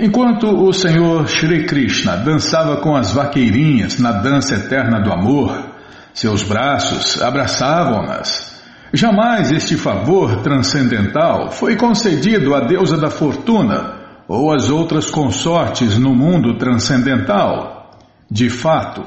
Enquanto 0.00 0.46
o 0.46 0.72
Senhor 0.72 1.28
Shri 1.28 1.66
Krishna 1.66 2.16
dançava 2.16 2.78
com 2.78 2.96
as 2.96 3.12
vaqueirinhas 3.12 3.98
na 3.98 4.10
dança 4.10 4.54
eterna 4.54 4.98
do 5.02 5.12
amor, 5.12 5.70
seus 6.14 6.42
braços 6.42 7.20
abraçavam-nas. 7.20 8.58
Jamais 8.90 9.52
este 9.52 9.76
favor 9.76 10.36
transcendental 10.36 11.50
foi 11.50 11.76
concedido 11.76 12.54
à 12.54 12.60
deusa 12.60 12.96
da 12.96 13.10
fortuna 13.10 13.98
ou 14.26 14.50
às 14.50 14.70
outras 14.70 15.10
consortes 15.10 15.98
no 15.98 16.14
mundo 16.14 16.56
transcendental. 16.56 17.90
De 18.30 18.48
fato, 18.48 19.04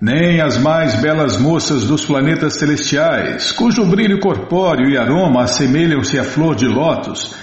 nem 0.00 0.40
as 0.40 0.56
mais 0.56 0.94
belas 0.94 1.36
moças 1.36 1.84
dos 1.84 2.04
planetas 2.04 2.54
celestiais, 2.54 3.50
cujo 3.50 3.84
brilho 3.84 4.20
corpóreo 4.20 4.88
e 4.88 4.96
aroma 4.96 5.42
assemelham-se 5.42 6.16
à 6.16 6.22
flor 6.22 6.54
de 6.54 6.68
lótus, 6.68 7.34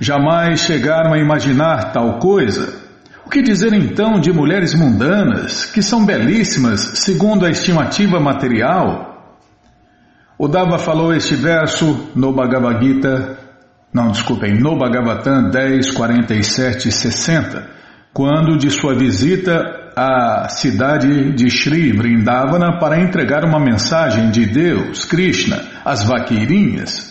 jamais 0.00 0.60
chegaram 0.60 1.12
a 1.12 1.18
imaginar 1.18 1.92
tal 1.92 2.18
coisa. 2.18 2.80
O 3.24 3.30
que 3.30 3.42
dizer 3.42 3.72
então 3.74 4.18
de 4.18 4.32
mulheres 4.32 4.74
mundanas, 4.74 5.66
que 5.66 5.82
são 5.82 6.04
belíssimas 6.04 6.80
segundo 6.94 7.44
a 7.44 7.50
estimativa 7.50 8.18
material? 8.18 9.36
O 10.36 10.48
Dava 10.48 10.78
falou 10.78 11.14
este 11.14 11.36
verso 11.36 12.08
no 12.16 12.32
Bhagavad 12.32 12.84
Gita, 12.84 13.38
não, 13.92 14.10
desculpem, 14.10 14.58
no 14.58 14.76
Bhagavatam 14.78 15.50
10, 15.50 15.90
47 15.90 16.88
e 16.88 16.92
60, 16.92 17.68
quando 18.12 18.56
de 18.56 18.70
sua 18.70 18.94
visita 18.94 19.92
à 19.94 20.48
cidade 20.48 21.32
de 21.32 21.50
Sri 21.50 21.92
Vrindavana 21.92 22.78
para 22.78 23.00
entregar 23.00 23.44
uma 23.44 23.60
mensagem 23.60 24.30
de 24.30 24.46
Deus, 24.46 25.04
Krishna, 25.04 25.62
às 25.84 26.04
vaqueirinhas, 26.04 27.09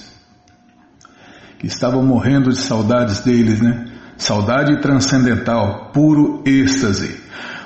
que 1.59 1.67
estavam 1.67 2.01
morrendo 2.01 2.49
de 2.49 2.57
saudades 2.57 3.19
deles, 3.19 3.61
né? 3.61 3.85
Saudade 4.17 4.81
transcendental, 4.81 5.91
puro 5.93 6.41
êxtase. 6.45 7.19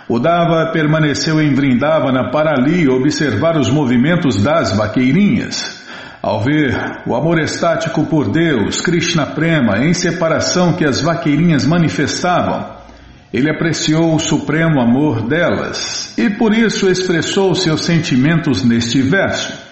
O 0.10 0.20
Dava 0.20 0.72
permaneceu 0.72 1.40
em 1.42 1.54
Vrindavana 1.54 2.30
para 2.32 2.52
ali 2.52 2.90
observar 2.90 3.56
os 3.58 3.70
movimentos 3.70 4.44
das 4.44 4.76
vaqueirinhas. 4.76 5.82
Ao 6.22 6.42
ver 6.42 7.02
o 7.06 7.16
amor 7.16 7.40
estático 7.40 8.06
por 8.06 8.32
Deus, 8.32 8.82
Krishna 8.82 9.26
Prema, 9.28 9.80
em 9.80 9.94
separação 9.94 10.74
que 10.74 10.86
as 10.86 11.02
vaqueirinhas 11.02 11.66
manifestavam, 11.66 12.78
ele 13.32 13.50
apreciou 13.50 14.16
o 14.16 14.20
supremo 14.20 14.80
amor 14.80 15.28
delas 15.28 16.18
e 16.18 16.30
por 16.30 16.54
isso 16.54 16.88
expressou 16.88 17.54
seus 17.56 17.82
sentimentos 17.82 18.64
neste 18.64 19.02
verso 19.02 19.63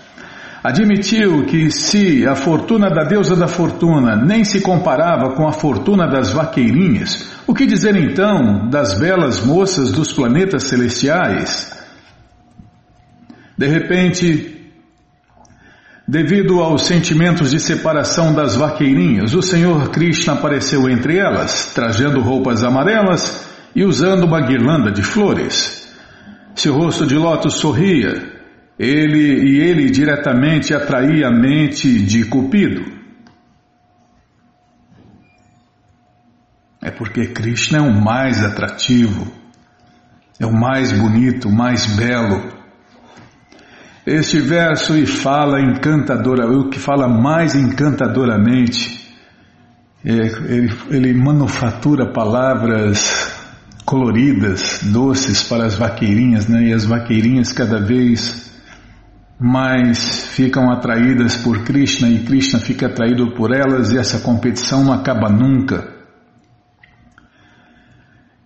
admitiu 0.63 1.45
que 1.45 1.71
se 1.71 2.25
a 2.27 2.35
fortuna 2.35 2.89
da 2.89 3.03
deusa 3.03 3.35
da 3.35 3.47
fortuna 3.47 4.15
nem 4.15 4.43
se 4.43 4.61
comparava 4.61 5.35
com 5.35 5.47
a 5.47 5.51
fortuna 5.51 6.07
das 6.07 6.31
vaqueirinhas, 6.31 7.31
o 7.47 7.53
que 7.53 7.65
dizer 7.65 7.95
então 7.95 8.69
das 8.69 8.97
belas 8.97 9.43
moças 9.43 9.91
dos 9.91 10.13
planetas 10.13 10.63
celestiais? 10.63 11.71
De 13.57 13.67
repente, 13.67 14.71
devido 16.07 16.59
aos 16.61 16.85
sentimentos 16.85 17.51
de 17.51 17.59
separação 17.59 18.33
das 18.33 18.55
vaqueirinhas, 18.55 19.33
o 19.33 19.41
Senhor 19.41 19.89
Krishna 19.89 20.33
apareceu 20.33 20.87
entre 20.89 21.17
elas, 21.17 21.73
trajando 21.73 22.21
roupas 22.21 22.63
amarelas 22.63 23.47
e 23.75 23.83
usando 23.83 24.25
uma 24.25 24.41
guirlanda 24.41 24.91
de 24.91 25.01
flores. 25.01 25.89
Seu 26.53 26.73
rosto 26.73 27.05
de 27.07 27.15
lótus 27.15 27.55
sorria, 27.55 28.30
ele 28.81 29.51
e 29.51 29.59
ele 29.59 29.91
diretamente 29.91 30.73
atraía 30.73 31.27
a 31.27 31.31
mente 31.31 31.99
de 32.03 32.25
Cupido. 32.25 32.81
É 36.81 36.89
porque 36.89 37.27
Krishna 37.27 37.77
é 37.77 37.81
o 37.81 37.93
mais 37.93 38.43
atrativo, 38.43 39.31
é 40.39 40.47
o 40.47 40.51
mais 40.51 40.91
bonito, 40.91 41.47
o 41.47 41.55
mais 41.55 41.85
belo. 41.95 42.59
Este 44.03 44.39
verso 44.39 44.97
e 44.97 45.05
fala 45.05 45.61
encantadora, 45.61 46.47
o 46.47 46.71
que 46.71 46.79
fala 46.79 47.07
mais 47.07 47.53
encantadoramente, 47.53 49.13
é, 50.03 50.11
ele, 50.11 50.73
ele 50.89 51.13
manufatura 51.13 52.11
palavras 52.11 53.31
coloridas, 53.85 54.79
doces 54.85 55.43
para 55.43 55.65
as 55.67 55.75
vaqueirinhas, 55.75 56.47
né? 56.47 56.63
E 56.63 56.73
as 56.73 56.83
vaqueirinhas 56.83 57.53
cada 57.53 57.79
vez 57.79 58.50
mas 59.43 60.27
ficam 60.35 60.71
atraídas 60.71 61.35
por 61.37 61.63
Krishna 61.63 62.07
e 62.07 62.19
Krishna 62.19 62.59
fica 62.59 62.85
atraído 62.85 63.31
por 63.31 63.51
elas 63.51 63.91
e 63.91 63.97
essa 63.97 64.19
competição 64.19 64.83
não 64.83 64.93
acaba 64.93 65.29
nunca. 65.29 65.99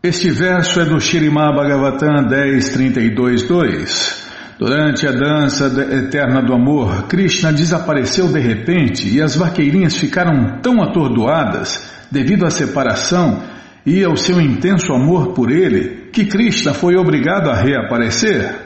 Este 0.02 0.32
verso 0.32 0.80
é 0.80 0.86
do 0.86 0.98
Shirimá 0.98 1.52
Bhagavatam 1.52 2.28
10.32.2. 2.30 4.24
Durante 4.58 5.06
a 5.06 5.12
dança 5.12 5.66
eterna 5.94 6.42
do 6.42 6.54
amor, 6.54 7.08
Krishna 7.08 7.52
desapareceu 7.52 8.30
de 8.30 8.40
repente 8.40 9.10
e 9.10 9.22
as 9.22 9.36
vaqueirinhas 9.36 9.98
ficaram 9.98 10.62
tão 10.62 10.82
atordoadas 10.82 11.92
devido 12.10 12.46
à 12.46 12.50
separação 12.50 13.44
e 13.86 14.02
ao 14.02 14.16
seu 14.16 14.40
intenso 14.40 14.94
amor 14.94 15.34
por 15.34 15.52
ele 15.52 16.10
que 16.14 16.24
Krishna 16.24 16.74
foi 16.74 16.96
obrigado 16.96 17.50
a 17.50 17.56
reaparecer. 17.56 18.65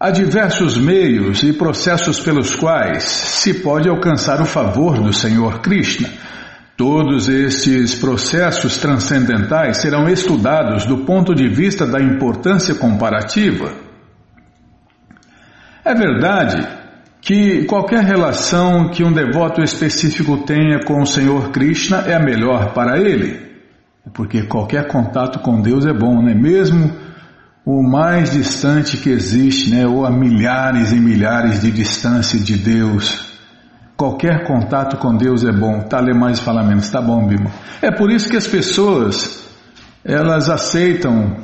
Há 0.00 0.12
diversos 0.12 0.78
meios 0.78 1.42
e 1.42 1.52
processos 1.52 2.20
pelos 2.20 2.54
quais 2.54 3.02
se 3.02 3.54
pode 3.54 3.88
alcançar 3.88 4.40
o 4.40 4.44
favor 4.44 5.02
do 5.02 5.12
Senhor 5.12 5.58
Krishna. 5.60 6.08
Todos 6.76 7.28
estes 7.28 7.96
processos 7.96 8.76
transcendentais 8.76 9.78
serão 9.78 10.08
estudados 10.08 10.86
do 10.86 10.98
ponto 10.98 11.34
de 11.34 11.48
vista 11.48 11.84
da 11.84 12.00
importância 12.00 12.76
comparativa. 12.76 13.72
É 15.84 15.92
verdade 15.92 16.64
que 17.20 17.64
qualquer 17.64 18.04
relação 18.04 18.90
que 18.90 19.02
um 19.02 19.10
devoto 19.12 19.60
específico 19.60 20.44
tenha 20.44 20.78
com 20.84 21.02
o 21.02 21.06
Senhor 21.06 21.50
Krishna 21.50 22.04
é 22.06 22.14
a 22.14 22.20
melhor 22.20 22.72
para 22.72 23.00
ele, 23.00 23.40
porque 24.14 24.44
qualquer 24.44 24.86
contato 24.86 25.40
com 25.40 25.60
Deus 25.60 25.84
é 25.84 25.92
bom, 25.92 26.22
né? 26.22 26.34
Mesmo 26.34 27.07
o 27.70 27.82
mais 27.82 28.30
distante 28.30 28.96
que 28.96 29.10
existe, 29.10 29.68
né, 29.68 29.86
ou 29.86 30.06
a 30.06 30.10
milhares 30.10 30.90
e 30.90 30.96
milhares 30.96 31.60
de 31.60 31.70
distância 31.70 32.38
de 32.40 32.56
Deus. 32.56 33.28
Qualquer 33.94 34.46
contato 34.46 34.96
com 34.96 35.14
Deus 35.14 35.44
é 35.44 35.52
bom. 35.52 35.80
Tá 35.80 36.00
ler 36.00 36.14
mais 36.14 36.40
fala 36.40 36.62
menos, 36.62 36.88
tá 36.88 36.98
bom, 37.02 37.26
Bima. 37.26 37.50
É 37.82 37.90
por 37.90 38.10
isso 38.10 38.30
que 38.30 38.38
as 38.38 38.46
pessoas 38.46 39.46
elas 40.02 40.48
aceitam 40.48 41.36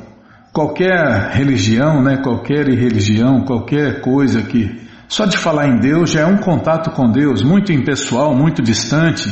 qualquer 0.51 1.29
religião, 1.31 2.01
né, 2.01 2.17
qualquer 2.17 2.69
religião, 2.69 3.41
qualquer 3.45 4.01
coisa 4.01 4.41
que 4.41 4.83
só 5.07 5.27
de 5.27 5.37
falar 5.37 5.67
em 5.67 5.77
Deus 5.77 6.09
já 6.09 6.21
é 6.21 6.25
um 6.25 6.37
contato 6.37 6.89
com 6.89 7.11
Deus, 7.11 7.43
muito 7.43 7.71
impessoal, 7.71 8.35
muito 8.35 8.63
distante. 8.63 9.29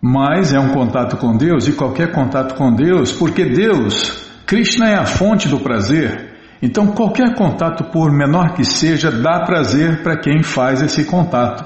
Mas 0.00 0.54
é 0.54 0.60
um 0.60 0.68
contato 0.68 1.16
com 1.16 1.36
Deus 1.36 1.66
e 1.66 1.72
qualquer 1.72 2.12
contato 2.12 2.54
com 2.54 2.72
Deus, 2.72 3.10
porque 3.10 3.46
Deus 3.46 4.29
Krishna 4.50 4.88
é 4.88 4.96
a 4.96 5.06
fonte 5.06 5.48
do 5.48 5.60
prazer, 5.60 6.32
então 6.60 6.88
qualquer 6.88 7.36
contato, 7.36 7.84
por 7.92 8.10
menor 8.10 8.52
que 8.52 8.64
seja, 8.64 9.08
dá 9.08 9.44
prazer 9.46 10.02
para 10.02 10.16
quem 10.16 10.42
faz 10.42 10.82
esse 10.82 11.04
contato. 11.04 11.64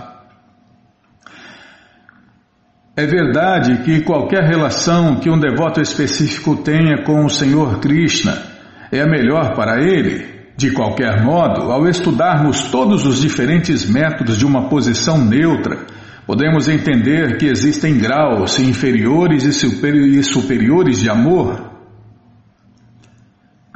É 2.95 3.07
verdade 3.07 3.79
que 3.85 4.03
qualquer 4.03 4.45
relação 4.45 5.17
que 5.17 5.31
um 5.31 5.41
devoto 5.41 5.81
específico 5.81 6.57
tenha 6.57 7.03
com 7.05 7.25
o 7.25 7.31
Senhor 7.31 7.81
Krishna 7.81 8.37
é 8.93 9.01
a 9.01 9.07
melhor 9.07 9.55
para 9.57 9.81
ele. 9.83 10.35
De 10.55 10.71
qualquer 10.71 11.25
modo, 11.25 11.73
ao 11.73 11.89
estudarmos 11.89 12.65
todos 12.65 13.07
os 13.07 13.19
diferentes 13.19 13.89
métodos 13.89 14.37
de 14.37 14.45
uma 14.45 14.69
posição 14.69 15.25
neutra, 15.25 15.87
podemos 16.27 16.69
entender 16.69 17.39
que 17.39 17.47
existem 17.47 17.97
graus 17.97 18.59
inferiores 18.59 19.45
e 19.45 20.23
superiores 20.23 21.01
de 21.01 21.09
amor 21.09 21.74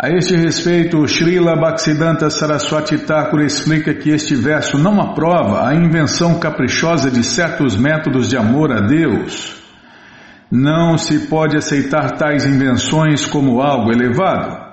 a 0.00 0.10
este 0.10 0.36
respeito, 0.36 1.04
Srila 1.08 1.56
Bhaktisiddhanta 1.56 2.30
Saraswati 2.30 2.98
Thakur 2.98 3.40
explica 3.40 3.92
que 3.92 4.10
este 4.10 4.36
verso 4.36 4.78
não 4.78 5.00
aprova 5.00 5.66
a 5.66 5.74
invenção 5.74 6.38
caprichosa 6.38 7.10
de 7.10 7.24
certos 7.24 7.76
métodos 7.76 8.28
de 8.28 8.36
amor 8.36 8.70
a 8.70 8.80
Deus. 8.80 9.60
Não 10.48 10.96
se 10.96 11.26
pode 11.26 11.56
aceitar 11.56 12.12
tais 12.12 12.46
invenções 12.46 13.26
como 13.26 13.60
algo 13.60 13.90
elevado. 13.90 14.68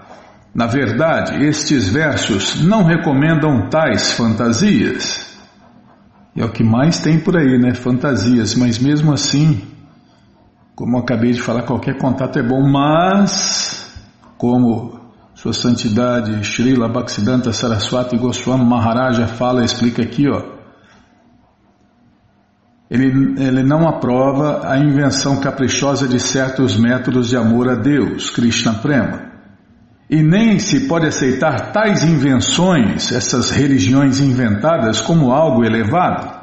Na 0.53 0.67
verdade, 0.67 1.43
estes 1.43 1.91
versos 1.91 2.63
não 2.63 2.83
recomendam 2.83 3.67
tais 3.67 4.13
fantasias. 4.13 5.35
É 6.37 6.45
o 6.45 6.51
que 6.51 6.63
mais 6.63 6.99
tem 6.99 7.17
por 7.17 7.35
aí, 7.35 7.57
né? 7.57 7.73
Fantasias, 7.73 8.53
mas 8.53 8.77
mesmo 8.77 9.11
assim, 9.11 9.63
como 10.75 10.97
eu 10.97 11.01
acabei 11.01 11.31
de 11.31 11.41
falar, 11.41 11.63
qualquer 11.63 11.97
contato 11.97 12.37
é 12.37 12.43
bom, 12.43 12.61
mas, 12.69 13.91
como 14.37 15.04
sua 15.35 15.51
Santidade 15.51 16.43
Srila 16.45 16.87
Bhaktisiddhanta 16.87 17.51
Saraswati 17.51 18.17
Goswami 18.17 18.65
Maharaja 18.65 19.27
fala, 19.27 19.63
explica 19.63 20.01
aqui, 20.01 20.27
ó. 20.29 20.41
ele, 22.89 23.35
ele 23.37 23.61
não 23.61 23.87
aprova 23.87 24.61
a 24.65 24.79
invenção 24.79 25.39
caprichosa 25.41 26.07
de 26.07 26.19
certos 26.19 26.77
métodos 26.77 27.29
de 27.29 27.35
amor 27.35 27.69
a 27.69 27.75
Deus, 27.75 28.29
Krishna 28.29 28.75
Prema. 28.75 29.25
E 30.09 30.23
nem 30.23 30.57
se 30.57 30.87
pode 30.87 31.07
aceitar 31.07 31.73
tais 31.73 32.03
invenções, 32.03 33.11
essas 33.11 33.51
religiões 33.51 34.21
inventadas, 34.21 35.01
como 35.01 35.31
algo 35.31 35.65
elevado. 35.65 36.34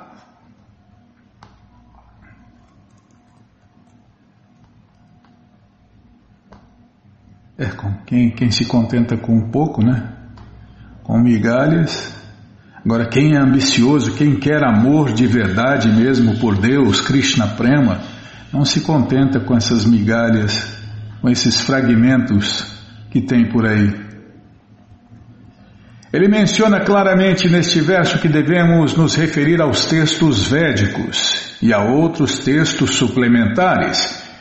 É, 7.62 7.70
quem, 8.04 8.30
quem 8.30 8.50
se 8.50 8.64
contenta 8.64 9.16
com 9.16 9.36
um 9.36 9.48
pouco, 9.48 9.84
né? 9.84 10.02
Com 11.04 11.16
migalhas. 11.20 12.12
Agora, 12.84 13.06
quem 13.06 13.36
é 13.36 13.38
ambicioso, 13.38 14.16
quem 14.16 14.34
quer 14.34 14.64
amor 14.64 15.12
de 15.12 15.28
verdade 15.28 15.88
mesmo 15.88 16.40
por 16.40 16.58
Deus, 16.58 17.00
Krishna 17.00 17.46
Prema, 17.46 18.00
não 18.52 18.64
se 18.64 18.80
contenta 18.80 19.38
com 19.38 19.56
essas 19.56 19.84
migalhas, 19.84 20.76
com 21.20 21.28
esses 21.28 21.60
fragmentos 21.60 22.66
que 23.12 23.20
tem 23.20 23.48
por 23.48 23.64
aí. 23.64 23.94
Ele 26.12 26.26
menciona 26.26 26.80
claramente 26.80 27.48
neste 27.48 27.80
verso 27.80 28.18
que 28.18 28.28
devemos 28.28 28.96
nos 28.96 29.14
referir 29.14 29.62
aos 29.62 29.84
textos 29.84 30.48
védicos 30.48 31.56
e 31.62 31.72
a 31.72 31.80
outros 31.80 32.40
textos 32.40 32.96
suplementares 32.96 34.31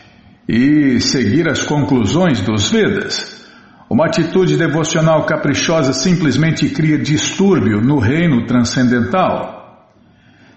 e 0.53 0.99
seguir 0.99 1.47
as 1.47 1.63
conclusões 1.63 2.41
dos 2.41 2.69
Vedas. 2.69 3.41
Uma 3.89 4.07
atitude 4.07 4.57
devocional 4.57 5.25
caprichosa 5.25 5.93
simplesmente 5.93 6.67
cria 6.67 6.97
distúrbio 6.97 7.79
no 7.79 7.99
reino 7.99 8.45
transcendental. 8.45 9.87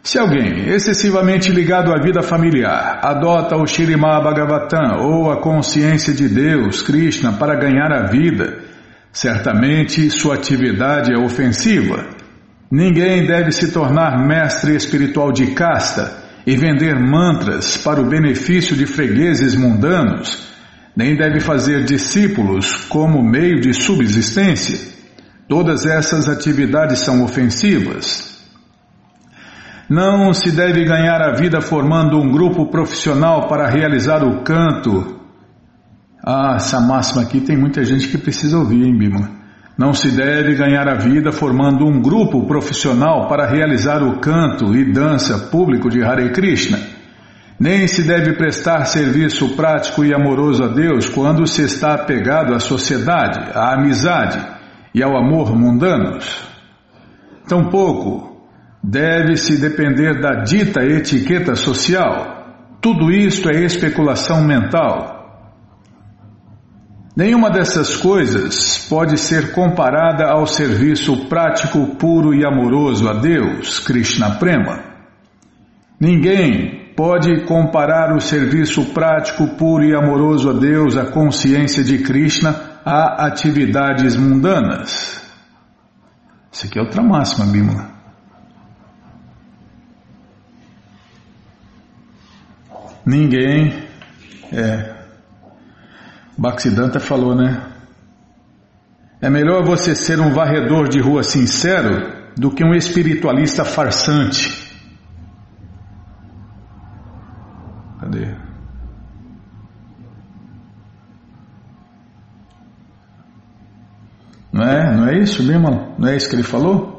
Se 0.02 0.18
alguém, 0.18 0.68
excessivamente 0.68 1.52
ligado 1.52 1.92
à 1.92 2.02
vida 2.02 2.22
familiar, 2.22 2.98
adota 3.04 3.56
o 3.56 3.66
Shirimá 3.68 4.20
Bhagavatam 4.20 4.98
ou 5.00 5.30
a 5.30 5.40
consciência 5.40 6.12
de 6.12 6.28
Deus, 6.28 6.82
Krishna, 6.82 7.34
para 7.34 7.54
ganhar 7.54 7.92
a 7.92 8.08
vida, 8.08 8.64
certamente 9.12 10.10
sua 10.10 10.34
atividade 10.34 11.12
é 11.12 11.16
ofensiva. 11.16 12.04
Ninguém 12.68 13.26
deve 13.26 13.52
se 13.52 13.70
tornar 13.70 14.26
mestre 14.26 14.74
espiritual 14.74 15.30
de 15.30 15.54
casta 15.54 16.23
e 16.46 16.56
vender 16.56 16.98
mantras 16.98 17.76
para 17.76 18.00
o 18.00 18.08
benefício 18.08 18.76
de 18.76 18.86
fregueses 18.86 19.54
mundanos, 19.54 20.46
nem 20.96 21.16
deve 21.16 21.40
fazer 21.40 21.84
discípulos 21.84 22.84
como 22.88 23.22
meio 23.22 23.60
de 23.60 23.72
subsistência. 23.72 24.92
Todas 25.48 25.84
essas 25.84 26.28
atividades 26.28 27.00
são 27.00 27.24
ofensivas. 27.24 28.34
Não 29.88 30.32
se 30.32 30.50
deve 30.50 30.84
ganhar 30.84 31.20
a 31.20 31.34
vida 31.34 31.60
formando 31.60 32.18
um 32.18 32.30
grupo 32.30 32.66
profissional 32.70 33.48
para 33.48 33.68
realizar 33.68 34.24
o 34.24 34.42
canto. 34.42 35.20
Ah, 36.24 36.54
essa 36.56 36.80
máxima 36.80 37.22
aqui 37.22 37.40
tem 37.40 37.56
muita 37.56 37.84
gente 37.84 38.08
que 38.08 38.16
precisa 38.16 38.58
ouvir, 38.58 38.82
hein, 38.82 38.96
Bima? 38.96 39.43
Não 39.76 39.92
se 39.92 40.10
deve 40.12 40.54
ganhar 40.54 40.88
a 40.88 40.94
vida 40.94 41.32
formando 41.32 41.84
um 41.84 42.00
grupo 42.00 42.46
profissional 42.46 43.26
para 43.26 43.46
realizar 43.46 44.04
o 44.04 44.20
canto 44.20 44.74
e 44.74 44.92
dança 44.92 45.48
público 45.50 45.90
de 45.90 46.02
Hare 46.02 46.30
Krishna. 46.30 46.78
Nem 47.58 47.86
se 47.88 48.04
deve 48.04 48.34
prestar 48.34 48.84
serviço 48.84 49.56
prático 49.56 50.04
e 50.04 50.14
amoroso 50.14 50.62
a 50.62 50.68
Deus 50.68 51.08
quando 51.08 51.46
se 51.46 51.62
está 51.62 51.94
apegado 51.94 52.54
à 52.54 52.60
sociedade, 52.60 53.50
à 53.52 53.74
amizade 53.74 54.38
e 54.94 55.02
ao 55.02 55.16
amor 55.16 55.56
mundanos. 55.56 56.48
Tampouco 57.48 58.48
deve-se 58.82 59.60
depender 59.60 60.20
da 60.20 60.42
dita 60.42 60.84
etiqueta 60.84 61.56
social. 61.56 62.44
Tudo 62.80 63.10
isto 63.10 63.48
é 63.48 63.64
especulação 63.64 64.44
mental 64.44 65.13
Nenhuma 67.16 67.48
dessas 67.48 67.96
coisas 67.96 68.88
pode 68.88 69.18
ser 69.18 69.52
comparada 69.52 70.24
ao 70.26 70.48
serviço 70.48 71.28
prático, 71.28 71.94
puro 71.94 72.34
e 72.34 72.44
amoroso 72.44 73.08
a 73.08 73.14
Deus, 73.14 73.78
Krishna 73.78 74.32
Prema. 74.32 74.82
Ninguém 76.00 76.92
pode 76.96 77.44
comparar 77.44 78.16
o 78.16 78.20
serviço 78.20 78.92
prático, 78.92 79.56
puro 79.56 79.84
e 79.84 79.94
amoroso 79.94 80.50
a 80.50 80.52
Deus, 80.54 80.96
a 80.96 81.06
consciência 81.06 81.84
de 81.84 81.98
Krishna, 81.98 82.80
a 82.84 83.26
atividades 83.26 84.16
mundanas. 84.16 85.22
Isso 86.50 86.66
aqui 86.66 86.80
é 86.80 86.82
outra 86.82 87.02
máxima, 87.02 87.46
Bimala. 87.46 87.94
Ninguém 93.06 93.84
é, 94.52 94.93
Bhaktisiddhanta 96.36 96.98
falou, 96.98 97.34
né? 97.34 97.70
É 99.20 99.30
melhor 99.30 99.64
você 99.64 99.94
ser 99.94 100.20
um 100.20 100.32
varredor 100.32 100.88
de 100.88 101.00
rua 101.00 101.22
sincero 101.22 102.12
do 102.36 102.50
que 102.50 102.64
um 102.64 102.74
espiritualista 102.74 103.64
farsante. 103.64 104.64
Cadê? 108.00 108.34
Não 114.52 114.62
é? 114.62 114.96
Não 114.96 115.08
é 115.08 115.18
isso, 115.20 115.42
Bima? 115.42 115.94
Não 115.98 116.08
é 116.08 116.16
isso 116.16 116.28
que 116.28 116.36
ele 116.36 116.42
falou? 116.42 116.92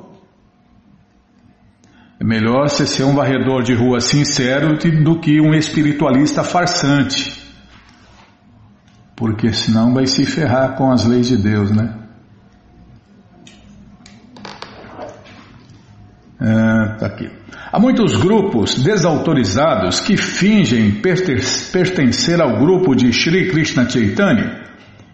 É 2.19 2.23
melhor 2.23 2.69
você 2.69 2.87
ser 2.87 3.03
um 3.03 3.13
varredor 3.13 3.61
de 3.61 3.75
rua 3.75 3.99
sincero 3.99 4.77
do 5.03 5.19
que 5.19 5.41
um 5.41 5.53
espiritualista 5.53 6.43
farsante 6.43 7.34
porque 9.15 9.53
senão 9.53 9.93
vai 9.93 10.05
se 10.05 10.25
ferrar 10.25 10.75
com 10.75 10.91
as 10.91 11.05
leis 11.05 11.27
de 11.27 11.37
Deus, 11.37 11.71
né? 11.71 11.93
É, 16.39 16.97
tá 16.99 17.05
aqui. 17.07 17.29
Há 17.71 17.79
muitos 17.79 18.17
grupos 18.17 18.83
desautorizados 18.83 19.99
que 19.99 20.15
fingem 20.17 21.01
pertencer 21.71 22.41
ao 22.41 22.57
grupo 22.59 22.95
de 22.95 23.11
Sri 23.11 23.49
Krishna 23.49 23.89
Chaitanya 23.89 24.65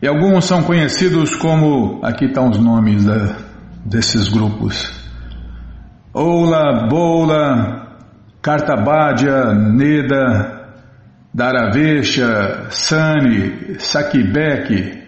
e 0.01 0.07
alguns 0.07 0.45
são 0.45 0.63
conhecidos 0.63 1.35
como. 1.35 2.03
Aqui 2.03 2.25
estão 2.25 2.49
os 2.49 2.57
nomes 2.57 3.05
da, 3.05 3.35
desses 3.85 4.29
grupos: 4.29 4.91
Ola, 6.11 6.87
Bola, 6.89 7.99
Kartabadya, 8.41 9.53
Neda, 9.53 10.60
Daravesha, 11.33 12.69
Sani, 12.69 13.79
Sakibek, 13.79 15.01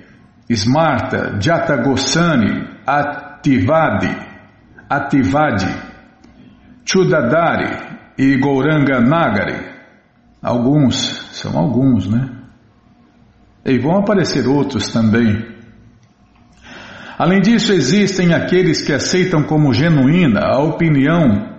Smarta, 0.50 1.38
Jatagosani, 1.40 2.68
Ativadi, 2.86 4.16
Ativadi, 4.90 5.74
Chudadari 6.86 7.98
e 8.18 8.38
Gouranga 8.38 9.02
Nagari. 9.02 9.74
Alguns, 10.42 11.30
são 11.32 11.58
alguns, 11.58 12.08
né? 12.08 12.30
E 13.66 13.78
vão 13.80 13.98
aparecer 13.98 14.46
outros 14.48 14.92
também. 14.92 15.54
Além 17.18 17.42
disso, 17.42 17.72
existem 17.72 18.34
aqueles 18.34 18.82
que 18.82 18.92
aceitam 18.92 19.44
como 19.44 19.74
genuína 19.74 20.42
a 20.42 20.60
opinião 20.62 21.53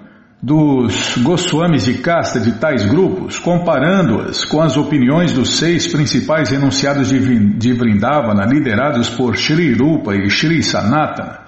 dos 0.44 1.16
Goswamis 1.22 1.86
de 1.86 1.94
casta 1.94 2.38
de 2.38 2.52
tais 2.52 2.84
grupos, 2.84 3.38
comparando-as 3.38 4.44
com 4.44 4.60
as 4.60 4.76
opiniões 4.76 5.32
dos 5.32 5.56
seis 5.56 5.86
principais 5.86 6.52
enunciados 6.52 7.08
de, 7.08 7.72
Vrindavana, 7.72 8.44
liderados 8.44 9.08
por 9.08 9.38
Sri 9.38 9.72
Rupa 9.72 10.14
e 10.14 10.28
Sri 10.28 10.62
Sanatana. 10.62 11.44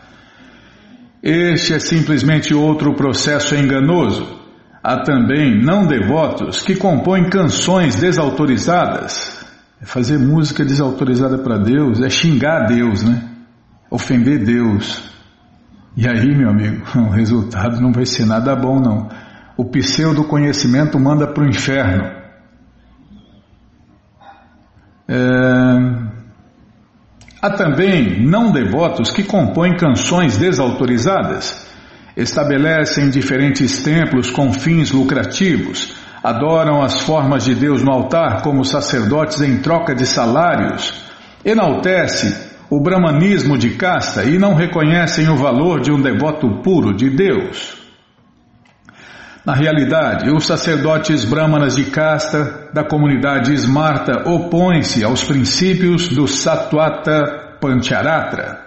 Este 1.22 1.74
é 1.74 1.78
simplesmente 1.78 2.54
outro 2.54 2.94
processo 2.94 3.54
enganoso. 3.54 4.40
Há 4.82 5.02
também 5.02 5.62
não 5.62 5.86
devotos 5.86 6.62
que 6.62 6.74
compõem 6.74 7.28
canções 7.28 7.96
desautorizadas. 7.96 9.44
É 9.82 9.84
fazer 9.84 10.18
música 10.18 10.64
desautorizada 10.64 11.36
para 11.36 11.58
Deus 11.58 12.00
é 12.00 12.08
xingar 12.08 12.66
Deus, 12.66 13.02
né? 13.02 13.24
Ofender 13.90 14.42
Deus. 14.42 15.15
E 15.96 16.06
aí, 16.06 16.34
meu 16.34 16.50
amigo, 16.50 16.84
o 16.98 17.08
resultado 17.08 17.80
não 17.80 17.92
vai 17.92 18.04
ser 18.04 18.26
nada 18.26 18.54
bom, 18.54 18.78
não. 18.78 19.08
O 19.56 19.64
pseudo 19.64 20.24
conhecimento 20.24 20.98
manda 21.00 21.26
para 21.26 21.42
o 21.42 21.48
inferno. 21.48 22.04
É... 25.08 26.16
Há 27.40 27.50
também 27.50 28.26
não 28.26 28.50
devotos 28.50 29.10
que 29.10 29.22
compõem 29.22 29.76
canções 29.76 30.36
desautorizadas, 30.36 31.66
estabelecem 32.16 33.08
diferentes 33.08 33.82
templos 33.82 34.30
com 34.30 34.52
fins 34.52 34.90
lucrativos, 34.90 35.94
adoram 36.22 36.82
as 36.82 37.00
formas 37.00 37.44
de 37.44 37.54
Deus 37.54 37.82
no 37.82 37.92
altar 37.92 38.42
como 38.42 38.64
sacerdotes 38.64 39.40
em 39.42 39.58
troca 39.58 39.94
de 39.94 40.04
salários, 40.04 41.04
enaltece 41.44 42.45
o 42.68 42.80
brahmanismo 42.80 43.56
de 43.56 43.70
casta 43.70 44.24
e 44.24 44.38
não 44.38 44.54
reconhecem 44.54 45.28
o 45.28 45.36
valor 45.36 45.80
de 45.80 45.92
um 45.92 46.00
devoto 46.00 46.62
puro 46.62 46.94
de 46.94 47.10
Deus. 47.10 47.76
Na 49.44 49.54
realidade, 49.54 50.28
os 50.28 50.44
sacerdotes 50.44 51.24
brahmanas 51.24 51.76
de 51.76 51.84
casta 51.84 52.68
da 52.74 52.82
comunidade 52.82 53.54
Smarta 53.54 54.28
opõem-se 54.28 55.04
aos 55.04 55.22
princípios 55.22 56.08
do 56.08 56.26
Sattwata 56.26 57.56
Pancharatra. 57.60 58.66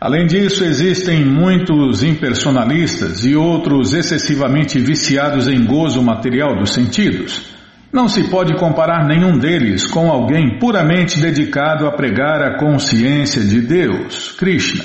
Além 0.00 0.26
disso, 0.26 0.64
existem 0.64 1.24
muitos 1.24 2.02
impersonalistas 2.02 3.24
e 3.26 3.36
outros 3.36 3.92
excessivamente 3.92 4.80
viciados 4.80 5.46
em 5.46 5.64
gozo 5.64 6.02
material 6.02 6.56
dos 6.56 6.72
sentidos. 6.72 7.52
Não 7.92 8.08
se 8.08 8.24
pode 8.30 8.54
comparar 8.56 9.06
nenhum 9.06 9.38
deles 9.38 9.86
com 9.86 10.10
alguém 10.10 10.58
puramente 10.58 11.20
dedicado 11.20 11.86
a 11.86 11.92
pregar 11.92 12.42
a 12.42 12.58
consciência 12.58 13.42
de 13.42 13.60
Deus, 13.60 14.32
Krishna. 14.32 14.84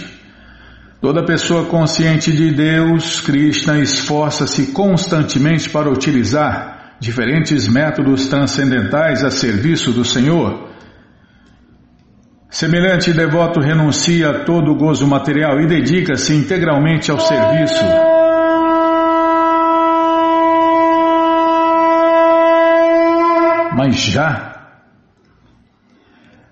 Toda 1.00 1.24
pessoa 1.24 1.66
consciente 1.66 2.32
de 2.32 2.52
Deus, 2.52 3.22
Krishna, 3.22 3.80
esforça-se 3.80 4.74
constantemente 4.74 5.70
para 5.70 5.90
utilizar 5.90 6.98
diferentes 7.00 7.68
métodos 7.68 8.28
transcendentais 8.28 9.24
a 9.24 9.30
serviço 9.30 9.92
do 9.92 10.04
Senhor 10.04 10.68
Semelhante 12.50 13.12
devoto 13.12 13.60
renuncia 13.60 14.30
a 14.30 14.46
todo 14.46 14.74
gozo 14.74 15.06
material 15.06 15.60
e 15.60 15.68
dedica-se 15.68 16.34
integralmente 16.34 17.12
ao 17.12 17.20
serviço. 17.20 17.84
Mas 23.77 23.96
já 23.98 24.57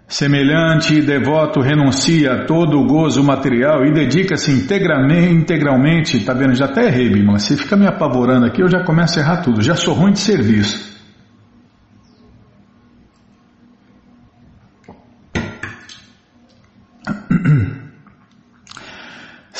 Semelhante 0.07 1.01
devoto 1.01 1.59
renuncia 1.61 2.33
a 2.33 2.45
todo 2.45 2.79
o 2.79 2.85
gozo 2.85 3.23
material 3.23 3.83
e 3.83 3.91
dedica-se 3.91 4.51
integralmente, 4.51 6.23
tá 6.23 6.31
vendo? 6.31 6.53
Já 6.53 6.65
até 6.65 6.85
errei, 6.85 7.09
Bima. 7.09 7.39
Se 7.39 7.57
fica 7.57 7.75
me 7.75 7.87
apavorando 7.87 8.45
aqui, 8.45 8.61
eu 8.61 8.69
já 8.69 8.83
começo 8.83 9.17
a 9.17 9.23
errar 9.23 9.37
tudo. 9.37 9.63
Já 9.63 9.73
sou 9.73 9.95
ruim 9.95 10.11
de 10.11 10.19
serviço. 10.19 10.94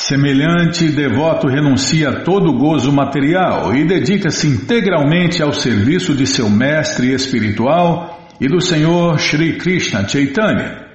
Semelhante 0.08 0.92
devoto 0.92 1.48
renuncia 1.48 2.10
a 2.10 2.22
todo 2.22 2.60
gozo 2.60 2.94
material 2.94 3.76
e 3.76 3.84
dedica-se 3.84 4.46
integralmente 4.46 5.42
ao 5.42 5.52
serviço 5.52 6.14
de 6.14 6.28
seu 6.28 6.48
mestre 6.48 7.12
espiritual 7.12 8.30
e 8.40 8.48
do 8.48 8.62
Senhor 8.62 9.18
Sri 9.18 9.58
Krishna 9.58 10.08
Chaitanya. 10.08 10.86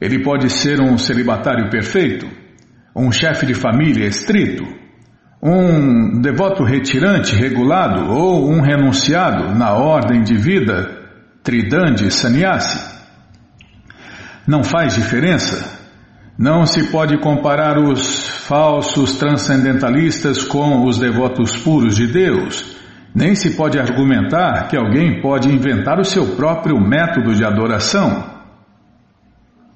Ele 0.00 0.24
pode 0.24 0.50
ser 0.50 0.80
um 0.80 0.98
celibatário 0.98 1.70
perfeito, 1.70 2.28
um 2.96 3.12
chefe 3.12 3.46
de 3.46 3.54
família 3.54 4.08
estrito, 4.08 4.64
um 5.40 6.20
devoto 6.20 6.64
retirante 6.64 7.36
regulado 7.36 8.10
ou 8.10 8.50
um 8.50 8.60
renunciado 8.60 9.54
na 9.54 9.74
ordem 9.74 10.24
de 10.24 10.34
vida 10.34 10.98
Tridandi 11.44 12.10
Sannyasi. 12.10 12.92
Não 14.48 14.64
faz 14.64 14.96
diferença 14.96 15.77
não 16.38 16.64
se 16.64 16.84
pode 16.84 17.18
comparar 17.18 17.76
os 17.82 18.28
falsos 18.46 19.16
transcendentalistas 19.16 20.44
com 20.44 20.86
os 20.86 20.96
devotos 20.96 21.56
puros 21.56 21.96
de 21.96 22.06
Deus. 22.06 22.76
Nem 23.12 23.34
se 23.34 23.56
pode 23.56 23.76
argumentar 23.76 24.68
que 24.68 24.76
alguém 24.76 25.20
pode 25.20 25.48
inventar 25.48 25.98
o 25.98 26.04
seu 26.04 26.36
próprio 26.36 26.80
método 26.80 27.34
de 27.34 27.44
adoração. 27.44 28.38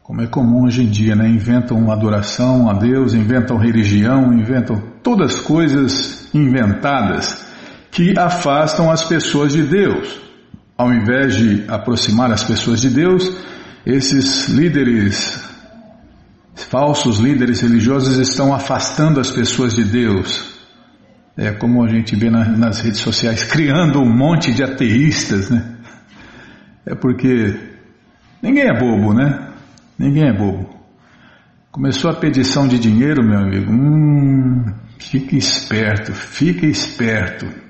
Como 0.04 0.20
é 0.22 0.28
comum 0.28 0.64
hoje 0.64 0.84
em 0.84 0.86
dia, 0.88 1.16
né? 1.16 1.28
Inventam 1.28 1.76
uma 1.76 1.94
adoração 1.94 2.70
a 2.70 2.74
Deus, 2.74 3.12
inventam 3.12 3.56
religião, 3.56 4.32
inventam 4.32 4.80
todas 5.02 5.40
coisas 5.40 6.32
inventadas 6.32 7.44
que 7.90 8.16
afastam 8.16 8.88
as 8.88 9.02
pessoas 9.02 9.52
de 9.52 9.62
Deus. 9.62 10.20
Ao 10.78 10.92
invés 10.92 11.34
de 11.34 11.64
aproximar 11.66 12.30
as 12.30 12.44
pessoas 12.44 12.80
de 12.80 12.90
Deus, 12.90 13.28
esses 13.84 14.48
líderes 14.48 15.51
falsos 16.54 17.18
líderes 17.18 17.60
religiosos 17.60 18.18
estão 18.18 18.54
afastando 18.54 19.20
as 19.20 19.30
pessoas 19.30 19.74
de 19.74 19.84
Deus. 19.84 20.52
É 21.36 21.50
como 21.52 21.82
a 21.84 21.88
gente 21.88 22.14
vê 22.14 22.30
na, 22.30 22.44
nas 22.44 22.80
redes 22.80 23.00
sociais, 23.00 23.44
criando 23.44 24.00
um 24.00 24.08
monte 24.08 24.52
de 24.52 24.62
ateístas, 24.62 25.48
né? 25.48 25.76
É 26.84 26.94
porque 26.94 27.58
ninguém 28.42 28.64
é 28.64 28.78
bobo, 28.78 29.14
né? 29.14 29.50
Ninguém 29.98 30.28
é 30.28 30.32
bobo. 30.32 30.68
Começou 31.70 32.10
a 32.10 32.14
pedição 32.14 32.68
de 32.68 32.78
dinheiro, 32.78 33.24
meu 33.24 33.38
amigo. 33.38 33.72
Hum, 33.72 34.64
fique 34.98 35.38
esperto, 35.38 36.12
fique 36.12 36.66
esperto. 36.66 37.61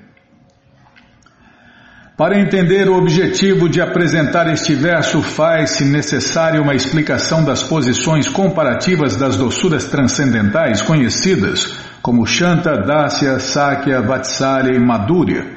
Para 2.23 2.39
entender 2.39 2.87
o 2.87 2.95
objetivo 2.95 3.67
de 3.67 3.81
apresentar 3.81 4.47
este 4.47 4.73
verso, 4.75 5.21
faz-se 5.21 5.83
necessária 5.83 6.61
uma 6.61 6.73
explicação 6.73 7.43
das 7.43 7.61
posições 7.63 8.29
comparativas 8.29 9.17
das 9.17 9.35
doçuras 9.35 9.83
transcendentais 9.83 10.81
conhecidas 10.81 11.77
como 12.01 12.25
Shanta, 12.25 12.77
Dasya, 12.77 13.39
Sakya, 13.39 14.01
Vatsalya 14.01 14.73
e 14.73 14.79
Madhurya. 14.79 15.47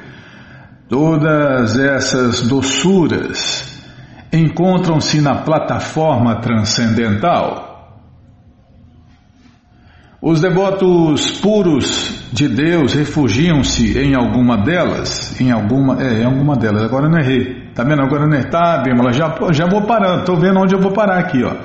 Todas 0.89 1.79
essas 1.79 2.41
doçuras 2.41 3.81
encontram-se 4.33 5.21
na 5.21 5.35
plataforma 5.35 6.41
transcendental. 6.41 7.66
Os 10.21 10.41
devotos 10.41 11.39
puros 11.39 12.27
de 12.33 12.47
Deus 12.47 12.93
refugiam-se 12.93 13.97
em 13.99 14.15
alguma 14.15 14.57
delas, 14.57 15.39
em 15.39 15.51
alguma, 15.51 16.01
é, 16.01 16.21
em 16.21 16.25
alguma 16.25 16.55
delas. 16.55 16.83
Agora 16.83 17.07
não 17.07 17.19
errei. 17.19 17.71
Tá 17.75 17.83
vendo? 17.83 18.01
Agora 18.01 18.25
não 18.25 18.33
errei. 18.33 18.49
Tá, 18.49 18.81
Bímola, 18.83 19.13
já, 19.13 19.35
já 19.51 19.67
vou 19.67 19.83
parando. 19.83 20.25
Tô 20.25 20.35
vendo 20.35 20.59
onde 20.59 20.73
eu 20.73 20.81
vou 20.81 20.91
parar 20.91 21.19
aqui, 21.19 21.43
ó. 21.43 21.55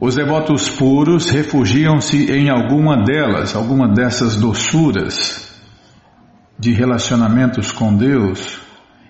Os 0.00 0.16
devotos 0.16 0.68
puros 0.70 1.30
refugiam-se 1.30 2.30
em 2.32 2.50
alguma 2.50 3.04
delas, 3.04 3.54
alguma 3.54 3.88
dessas 3.88 4.36
doçuras 4.36 5.54
de 6.58 6.72
relacionamentos 6.72 7.72
com 7.72 7.94
Deus 7.94 8.58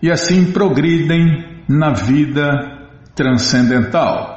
e 0.02 0.10
assim 0.10 0.52
progridem 0.52 1.62
na 1.68 1.92
vida 1.92 2.50
transcendental. 3.14 4.33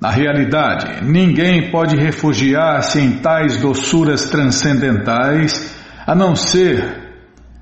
Na 0.00 0.10
realidade, 0.10 1.04
ninguém 1.04 1.72
pode 1.72 1.96
refugiar-se 1.96 3.00
em 3.00 3.18
tais 3.18 3.60
doçuras 3.60 4.30
transcendentais 4.30 5.76
a 6.06 6.14
não 6.14 6.36
ser 6.36 7.08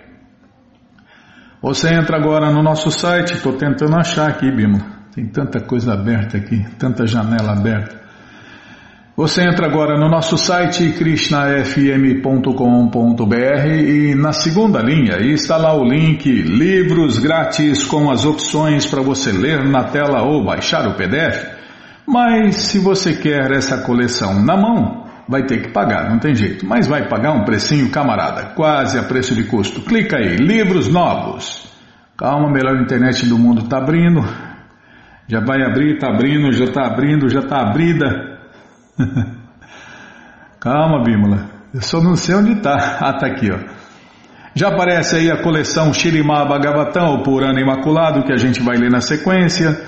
Você 1.61 1.93
entra 1.93 2.17
agora 2.17 2.49
no 2.49 2.63
nosso 2.63 2.89
site, 2.89 3.33
estou 3.33 3.53
tentando 3.53 3.97
achar 3.97 4.29
aqui, 4.29 4.49
Bima. 4.49 4.79
Tem 5.13 5.27
tanta 5.27 5.59
coisa 5.59 5.93
aberta 5.93 6.37
aqui, 6.37 6.65
tanta 6.79 7.05
janela 7.05 7.51
aberta. 7.51 8.04
Você 9.17 9.43
entra 9.43 9.65
agora 9.65 9.97
no 9.97 10.09
nosso 10.09 10.37
site 10.37 10.91
krishnafm.com.br 10.91 13.65
e 13.65 14.13
na 14.13 14.33
segunda 14.33 14.81
linha 14.81 15.21
está 15.21 15.55
lá 15.55 15.73
o 15.73 15.85
link 15.85 16.29
Livros 16.29 17.17
Grátis 17.17 17.85
com 17.85 18.11
as 18.11 18.25
opções 18.25 18.85
para 18.85 19.01
você 19.01 19.31
ler 19.31 19.63
na 19.63 19.85
tela 19.85 20.23
ou 20.23 20.43
baixar 20.43 20.85
o 20.89 20.95
PDF. 20.95 21.45
Mas 22.05 22.57
se 22.57 22.77
você 22.77 23.15
quer 23.15 23.53
essa 23.53 23.83
coleção 23.83 24.43
na 24.43 24.57
mão, 24.57 25.05
vai 25.29 25.45
ter 25.45 25.61
que 25.61 25.71
pagar, 25.71 26.09
não 26.09 26.19
tem 26.19 26.35
jeito. 26.35 26.65
Mas 26.65 26.85
vai 26.85 27.07
pagar 27.07 27.31
um 27.31 27.45
precinho, 27.45 27.89
camarada, 27.89 28.51
quase 28.53 28.99
a 28.99 29.03
preço 29.03 29.33
de 29.33 29.45
custo. 29.45 29.79
Clica 29.79 30.17
aí, 30.17 30.35
livros 30.35 30.89
novos. 30.89 31.73
Calma, 32.17 32.51
melhor 32.51 32.81
internet 32.81 33.25
do 33.27 33.39
mundo 33.39 33.61
está 33.61 33.77
abrindo. 33.77 34.19
Já 35.25 35.39
vai 35.39 35.63
abrir, 35.63 35.93
está 35.93 36.09
abrindo, 36.09 36.51
já 36.51 36.65
está 36.65 36.85
abrindo, 36.85 37.29
já 37.29 37.39
está 37.39 37.61
abrida. 37.61 38.34
Calma, 40.59 41.03
Bímola. 41.03 41.49
Eu 41.73 41.81
só 41.81 42.01
não 42.01 42.15
sei 42.15 42.35
onde 42.35 42.53
está. 42.53 42.75
Ah, 43.01 43.11
está 43.11 43.27
aqui, 43.27 43.51
ó. 43.51 43.59
Já 44.53 44.69
aparece 44.69 45.17
aí 45.17 45.29
a 45.29 45.43
coleção 45.43 45.93
Shirimá 45.93 46.45
Bhagavatam, 46.45 47.15
o 47.15 47.23
Purana 47.23 47.59
Imaculado, 47.59 48.23
que 48.23 48.31
a 48.31 48.37
gente 48.37 48.61
vai 48.61 48.77
ler 48.77 48.89
na 48.89 49.01
sequência. 49.01 49.81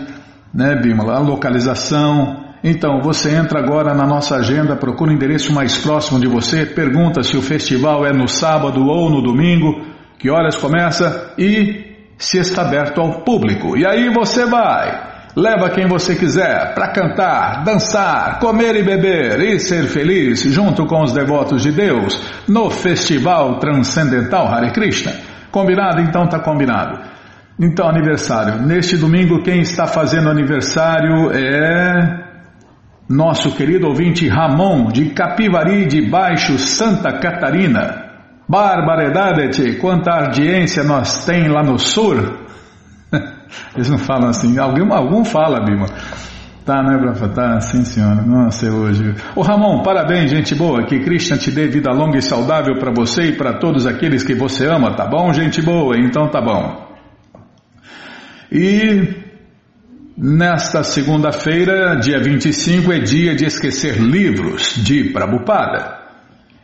né, 0.53 0.75
Bimala, 0.75 1.15
a 1.15 1.19
localização. 1.19 2.40
Então, 2.63 3.01
você 3.01 3.31
entra 3.31 3.59
agora 3.59 3.93
na 3.93 4.05
nossa 4.05 4.35
agenda, 4.35 4.75
procura 4.75 5.11
o 5.11 5.13
endereço 5.13 5.51
mais 5.51 5.77
próximo 5.77 6.19
de 6.19 6.27
você, 6.27 6.65
pergunta 6.65 7.23
se 7.23 7.35
o 7.35 7.41
festival 7.41 8.05
é 8.05 8.13
no 8.13 8.27
sábado 8.27 8.85
ou 8.85 9.09
no 9.09 9.21
domingo, 9.21 9.81
que 10.19 10.29
horas 10.29 10.55
começa 10.55 11.33
e 11.37 11.95
se 12.17 12.37
está 12.37 12.61
aberto 12.61 13.01
ao 13.01 13.21
público. 13.21 13.75
E 13.75 13.85
aí 13.85 14.13
você 14.13 14.45
vai. 14.45 15.09
Leva 15.35 15.69
quem 15.69 15.87
você 15.87 16.13
quiser 16.15 16.73
para 16.75 16.89
cantar, 16.89 17.63
dançar, 17.63 18.37
comer 18.39 18.75
e 18.75 18.83
beber 18.83 19.39
e 19.39 19.59
ser 19.59 19.85
feliz 19.85 20.43
junto 20.43 20.85
com 20.85 21.01
os 21.01 21.13
devotos 21.13 21.63
de 21.63 21.71
Deus 21.71 22.21
no 22.47 22.69
Festival 22.69 23.57
Transcendental 23.57 24.47
Hare 24.47 24.71
Krishna. 24.71 25.13
Combinado? 25.49 26.01
Então 26.01 26.27
tá 26.27 26.37
combinado. 26.39 26.99
Então, 27.59 27.87
aniversário. 27.87 28.61
Neste 28.61 28.97
domingo, 28.97 29.41
quem 29.41 29.61
está 29.61 29.87
fazendo 29.87 30.29
aniversário 30.29 31.31
é 31.31 32.20
nosso 33.11 33.51
querido 33.55 33.87
ouvinte 33.87 34.27
Ramon, 34.27 34.87
de 34.87 35.09
Capivari 35.09 35.85
de 35.85 36.09
Baixo, 36.09 36.57
Santa 36.57 37.19
Catarina. 37.19 38.09
Barbaridade, 38.47 39.75
quanta 39.77 40.11
audiência 40.11 40.83
nós 40.83 41.23
tem 41.25 41.47
lá 41.47 41.63
no 41.63 41.77
sul. 41.77 42.15
Eles 43.75 43.89
não 43.89 43.97
falam 43.97 44.29
assim, 44.29 44.57
algum, 44.57 44.93
algum 44.93 45.23
fala, 45.23 45.63
Bima. 45.63 45.85
Tá, 46.65 46.83
né, 46.83 46.97
Brafa? 46.97 47.27
Tá, 47.29 47.59
sim, 47.59 47.83
senhora. 47.83 48.21
Nossa, 48.21 48.67
é 48.67 48.69
hoje. 48.69 49.15
Ô 49.35 49.41
Ramon, 49.41 49.81
parabéns, 49.81 50.29
gente 50.29 50.53
boa. 50.53 50.85
Que 50.85 50.99
Krishna 50.99 51.37
te 51.37 51.51
dê 51.51 51.67
vida 51.67 51.91
longa 51.91 52.17
e 52.17 52.21
saudável 52.21 52.77
para 52.77 52.93
você 52.93 53.29
e 53.29 53.35
para 53.35 53.57
todos 53.57 53.87
aqueles 53.87 54.23
que 54.23 54.35
você 54.35 54.67
ama, 54.67 54.95
tá 54.95 55.07
bom, 55.07 55.33
gente 55.33 55.61
boa? 55.61 55.95
Então 55.97 56.29
tá 56.29 56.39
bom. 56.39 56.87
E 58.51 59.30
Nesta 60.17 60.83
segunda-feira, 60.83 61.95
dia 61.95 62.21
25, 62.21 62.91
é 62.91 62.99
dia 62.99 63.33
de 63.33 63.45
esquecer 63.45 63.97
livros 63.97 64.75
de 64.83 65.05
Prabhupada. 65.05 65.99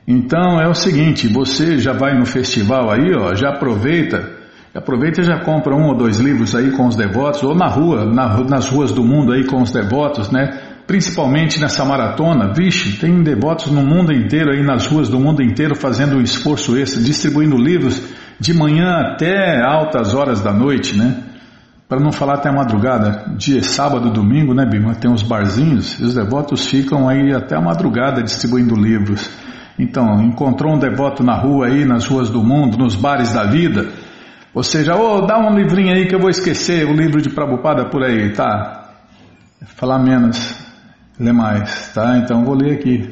Então 0.05 0.59
é 0.59 0.67
o 0.67 0.73
seguinte, 0.73 1.27
você 1.29 1.77
já 1.77 1.93
vai 1.93 2.13
no 2.17 2.25
festival 2.25 2.91
aí, 2.91 3.13
ó, 3.17 3.33
já 3.35 3.49
aproveita, 3.51 4.31
aproveita 4.75 5.21
e 5.21 5.23
já 5.23 5.39
compra 5.39 5.73
um 5.73 5.87
ou 5.87 5.95
dois 5.95 6.19
livros 6.19 6.55
aí 6.55 6.71
com 6.71 6.87
os 6.87 6.97
devotos, 6.97 7.41
ou 7.41 7.55
na 7.55 7.67
rua, 7.67 8.05
na, 8.05 8.37
nas 8.43 8.67
ruas 8.67 8.91
do 8.91 9.03
mundo 9.03 9.31
aí 9.31 9.45
com 9.45 9.61
os 9.61 9.71
devotos, 9.71 10.29
né? 10.29 10.59
Principalmente 10.85 11.59
nessa 11.59 11.85
maratona, 11.85 12.53
vixe, 12.53 12.99
tem 12.99 13.23
devotos 13.23 13.71
no 13.71 13.81
mundo 13.81 14.11
inteiro 14.11 14.51
aí, 14.51 14.61
nas 14.61 14.87
ruas 14.87 15.07
do 15.07 15.19
mundo 15.19 15.41
inteiro, 15.41 15.73
fazendo 15.73 16.17
um 16.17 16.21
esforço 16.21 16.77
extra, 16.77 17.01
distribuindo 17.01 17.55
livros 17.55 18.03
de 18.39 18.53
manhã 18.53 19.13
até 19.13 19.61
altas 19.61 20.13
horas 20.13 20.41
da 20.41 20.53
noite, 20.53 20.97
né? 20.97 21.23
Para 21.87 21.99
não 22.01 22.11
falar 22.11 22.35
até 22.35 22.49
a 22.49 22.53
madrugada, 22.53 23.33
dia 23.37 23.63
sábado, 23.63 24.11
domingo, 24.11 24.53
né, 24.53 24.65
Bima? 24.65 24.93
Tem 24.95 25.11
os 25.11 25.23
barzinhos, 25.23 25.97
e 25.99 26.03
os 26.03 26.15
devotos 26.15 26.65
ficam 26.65 27.07
aí 27.07 27.33
até 27.33 27.55
a 27.55 27.61
madrugada 27.61 28.21
distribuindo 28.21 28.75
livros. 28.75 29.29
Então, 29.79 30.21
encontrou 30.21 30.75
um 30.75 30.79
devoto 30.79 31.23
na 31.23 31.35
rua 31.35 31.67
aí, 31.67 31.85
nas 31.85 32.05
ruas 32.05 32.29
do 32.29 32.43
mundo, 32.43 32.77
nos 32.77 32.95
bares 32.95 33.33
da 33.33 33.45
vida, 33.45 33.89
ou 34.53 34.63
seja, 34.63 34.95
oh, 34.95 35.21
dá 35.21 35.37
um 35.37 35.55
livrinho 35.55 35.93
aí 35.93 36.07
que 36.07 36.15
eu 36.15 36.19
vou 36.19 36.29
esquecer, 36.29 36.85
o 36.85 36.93
livro 36.93 37.21
de 37.21 37.29
Prabhupada 37.29 37.85
por 37.85 38.03
aí, 38.03 38.33
tá? 38.33 38.89
Falar 39.75 39.99
menos, 39.99 40.59
ler 41.19 41.33
mais, 41.33 41.93
tá? 41.93 42.17
Então 42.17 42.43
vou 42.43 42.55
ler 42.55 42.73
aqui. 42.73 43.07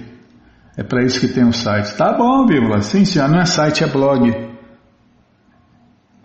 É 0.76 0.84
para 0.84 1.04
isso 1.04 1.20
que 1.20 1.28
tem 1.28 1.44
o 1.44 1.50
um 1.50 1.54
site. 1.54 1.96
Tá 1.96 2.12
bom, 2.14 2.46
Bíblia. 2.46 2.82
Sim, 2.82 3.06
senhor, 3.06 3.30
não 3.30 3.40
é 3.40 3.46
site, 3.46 3.84
é 3.84 3.88
blog. 3.88 4.55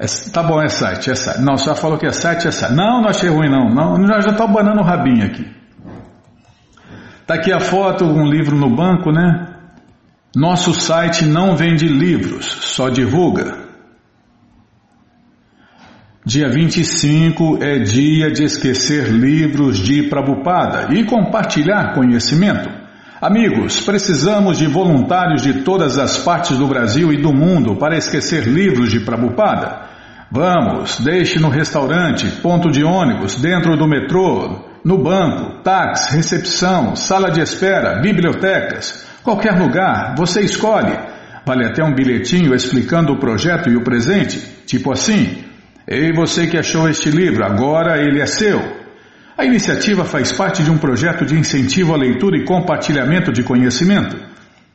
É, 0.00 0.06
tá 0.32 0.42
bom, 0.42 0.62
é 0.62 0.68
site, 0.68 1.10
é 1.10 1.14
site. 1.14 1.42
Não, 1.42 1.58
já 1.58 1.74
falou 1.74 1.98
que 1.98 2.06
é 2.06 2.10
site, 2.10 2.48
é 2.48 2.50
site. 2.50 2.72
Não, 2.72 3.02
não 3.02 3.10
achei 3.10 3.28
ruim, 3.28 3.50
não. 3.50 3.68
não 3.68 4.06
já 4.06 4.30
estou 4.30 4.48
banando 4.48 4.80
o 4.80 4.82
rabinho 4.82 5.26
aqui. 5.26 5.46
Tá 7.26 7.34
aqui 7.34 7.52
a 7.52 7.60
foto, 7.60 8.06
um 8.06 8.26
livro 8.26 8.56
no 8.56 8.74
banco, 8.74 9.12
né? 9.12 9.56
Nosso 10.34 10.72
site 10.72 11.26
não 11.26 11.54
vende 11.54 11.86
livros, 11.86 12.46
só 12.46 12.88
divulga. 12.88 13.58
Dia 16.24 16.48
25 16.48 17.58
é 17.62 17.78
dia 17.80 18.30
de 18.30 18.44
esquecer 18.44 19.08
livros 19.08 19.78
de 19.78 20.04
Prabupada 20.04 20.94
e 20.94 21.04
compartilhar 21.04 21.92
conhecimento. 21.94 22.70
Amigos, 23.20 23.80
precisamos 23.80 24.56
de 24.56 24.66
voluntários 24.66 25.42
de 25.42 25.62
todas 25.62 25.98
as 25.98 26.16
partes 26.18 26.56
do 26.56 26.66
Brasil 26.66 27.12
e 27.12 27.20
do 27.20 27.34
mundo 27.34 27.76
para 27.76 27.98
esquecer 27.98 28.46
livros 28.48 28.90
de 28.90 29.00
Prabupada. 29.00 29.89
Vamos, 30.32 31.00
deixe 31.00 31.40
no 31.40 31.48
restaurante, 31.48 32.24
ponto 32.40 32.70
de 32.70 32.84
ônibus, 32.84 33.34
dentro 33.40 33.76
do 33.76 33.88
metrô, 33.88 34.64
no 34.84 34.96
banco, 34.96 35.60
táxi, 35.64 36.14
recepção, 36.14 36.94
sala 36.94 37.32
de 37.32 37.40
espera, 37.40 38.00
bibliotecas, 38.00 39.04
qualquer 39.24 39.58
lugar, 39.58 40.14
você 40.16 40.40
escolhe. 40.42 40.96
Vale 41.44 41.66
até 41.66 41.82
um 41.82 41.92
bilhetinho 41.92 42.54
explicando 42.54 43.12
o 43.12 43.18
projeto 43.18 43.68
e 43.68 43.76
o 43.76 43.82
presente, 43.82 44.38
tipo 44.66 44.92
assim: 44.92 45.42
Ei, 45.84 46.12
você 46.12 46.46
que 46.46 46.56
achou 46.56 46.88
este 46.88 47.10
livro, 47.10 47.44
agora 47.44 47.98
ele 48.00 48.20
é 48.20 48.26
seu. 48.26 48.60
A 49.36 49.44
iniciativa 49.44 50.04
faz 50.04 50.30
parte 50.30 50.62
de 50.62 50.70
um 50.70 50.78
projeto 50.78 51.24
de 51.24 51.34
incentivo 51.34 51.92
à 51.92 51.96
leitura 51.96 52.36
e 52.36 52.44
compartilhamento 52.44 53.32
de 53.32 53.42
conhecimento. 53.42 54.16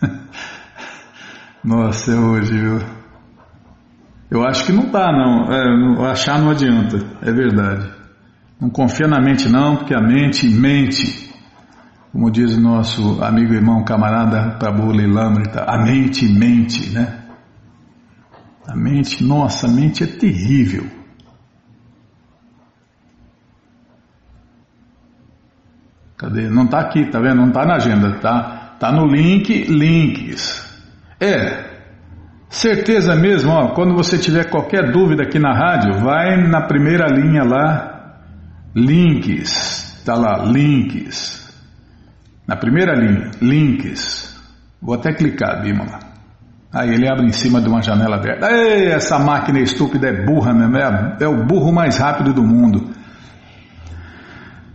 Nossa, 1.64 2.12
é 2.12 2.16
hoje, 2.16 2.52
viu? 2.52 2.95
Eu 4.30 4.44
acho 4.44 4.66
que 4.66 4.72
não 4.72 4.90
tá, 4.90 5.12
não. 5.12 5.52
É, 5.52 6.12
achar 6.12 6.40
não 6.40 6.52
adianta, 6.52 6.98
é 7.22 7.32
verdade. 7.32 7.92
Não 8.60 8.70
confia 8.70 9.08
na 9.08 9.22
mente, 9.22 9.48
não, 9.50 9.78
porque 9.78 9.94
a 9.94 10.02
mente 10.02 10.48
mente. 10.48 11.26
Como 12.12 12.32
diz 12.32 12.56
o 12.56 12.62
nosso 12.62 13.22
amigo 13.22 13.54
irmão 13.54 13.84
camarada 13.84 14.58
Prabhu 14.58 14.92
Lilamrita, 14.92 15.66
a 15.68 15.84
mente 15.84 16.26
mente, 16.26 16.90
né? 16.92 17.26
A 18.68 18.76
mente, 18.76 19.24
nossa, 19.24 19.68
a 19.68 19.70
mente 19.70 20.04
é 20.04 20.08
terrível. 20.08 20.90
Cadê? 26.18 26.50
Não 26.50 26.64
está 26.64 26.80
aqui, 26.80 27.06
tá 27.12 27.20
vendo? 27.20 27.36
Não 27.36 27.50
está 27.50 27.66
na 27.66 27.76
agenda, 27.76 28.20
tá? 28.20 28.76
Tá 28.80 28.92
no 28.92 29.06
link, 29.06 29.66
links. 29.66 30.66
É, 31.20 31.65
Certeza 32.50 33.16
mesmo, 33.16 33.52
ó, 33.52 33.74
quando 33.74 33.96
você 33.96 34.18
tiver 34.18 34.50
qualquer 34.50 34.92
dúvida 34.92 35.24
aqui 35.24 35.40
na 35.40 35.54
rádio, 35.54 36.00
vai 36.00 36.38
na 36.48 36.62
primeira 36.62 37.08
linha 37.08 37.44
lá, 37.44 38.20
links, 38.76 40.02
tá 40.06 40.16
lá, 40.16 40.44
links. 40.46 41.44
Na 42.48 42.56
primeira 42.56 42.94
linha, 42.94 43.32
links. 43.42 44.40
Vou 44.82 44.96
até 44.96 45.12
clicar, 45.14 45.62
Bímola. 45.62 46.00
Aí 46.72 46.94
ele 46.94 47.10
abre 47.10 47.26
em 47.26 47.32
cima 47.32 47.62
de 47.62 47.70
uma 47.70 47.82
janela 47.82 48.18
aberta. 48.18 48.52
Ei, 48.52 48.88
essa 48.88 49.18
máquina 49.18 49.60
estúpida 49.60 50.10
é 50.10 50.26
burra 50.26 50.54
mesmo, 50.54 50.78
é, 50.78 51.18
é 51.22 51.28
o 51.28 51.46
burro 51.46 51.72
mais 51.74 51.98
rápido 51.98 52.34
do 52.34 52.44
mundo. 52.44 52.90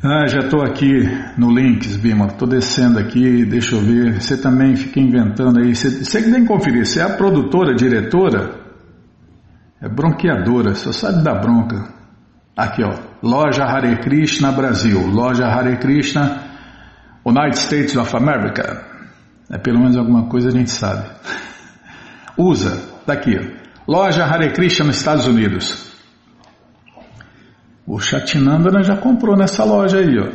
Ah, 0.03 0.27
já 0.27 0.39
estou 0.39 0.63
aqui 0.63 1.03
no 1.37 1.55
Links, 1.55 1.99
Bima. 1.99 2.25
Estou 2.25 2.49
descendo 2.49 2.99
aqui, 2.99 3.45
deixa 3.45 3.77
eu 3.77 3.83
ver. 3.83 4.19
Você 4.19 4.35
também 4.35 4.75
fica 4.75 4.99
inventando 4.99 5.61
aí. 5.61 5.75
Você, 5.75 6.23
que 6.23 6.31
tem 6.31 6.41
que 6.41 6.49
conferir. 6.49 6.87
Você 6.87 7.01
é 7.01 7.03
a 7.03 7.11
produtora, 7.11 7.75
diretora? 7.75 8.61
É 9.79 9.91
bronqueadora, 9.91 10.75
só 10.75 10.91
sabe 10.91 11.23
da 11.23 11.35
bronca. 11.35 11.93
Aqui, 12.57 12.83
ó. 12.83 12.95
Loja 13.23 13.65
Hare 13.65 13.99
Krishna 13.99 14.51
Brasil. 14.51 15.07
Loja 15.07 15.45
Hare 15.45 15.77
Krishna 15.77 16.45
United 17.23 17.59
States 17.59 17.95
of 17.95 18.17
America. 18.17 18.83
É 19.51 19.59
pelo 19.59 19.81
menos 19.81 19.99
alguma 19.99 20.31
coisa 20.31 20.49
a 20.49 20.53
gente 20.53 20.71
sabe. 20.71 21.11
Usa, 22.39 22.83
tá 23.05 23.13
ó. 23.15 23.61
Loja 23.87 24.25
Hare 24.25 24.51
Krishna 24.55 24.87
nos 24.87 24.97
Estados 24.97 25.27
Unidos. 25.27 25.90
O 27.93 27.99
Chatinandana 27.99 28.85
já 28.85 28.97
comprou 28.97 29.37
nessa 29.37 29.65
loja 29.65 29.99
aí, 29.99 30.17
ó. 30.17 30.29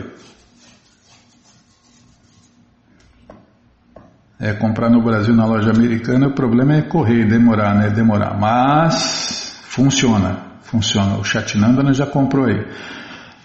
É, 4.37 4.51
comprar 4.55 4.89
no 4.89 5.01
Brasil 5.01 5.33
na 5.33 5.45
loja 5.45 5.71
americana, 5.71 6.27
o 6.27 6.35
problema 6.35 6.75
é 6.75 6.81
correr, 6.81 7.23
demorar, 7.23 7.73
né? 7.73 7.89
Demorar. 7.89 8.37
Mas 8.37 9.57
funciona, 9.69 10.37
funciona. 10.63 11.15
O 11.15 11.23
Chatinandana 11.23 11.93
já 11.93 12.05
comprou 12.05 12.45
aí. 12.45 12.61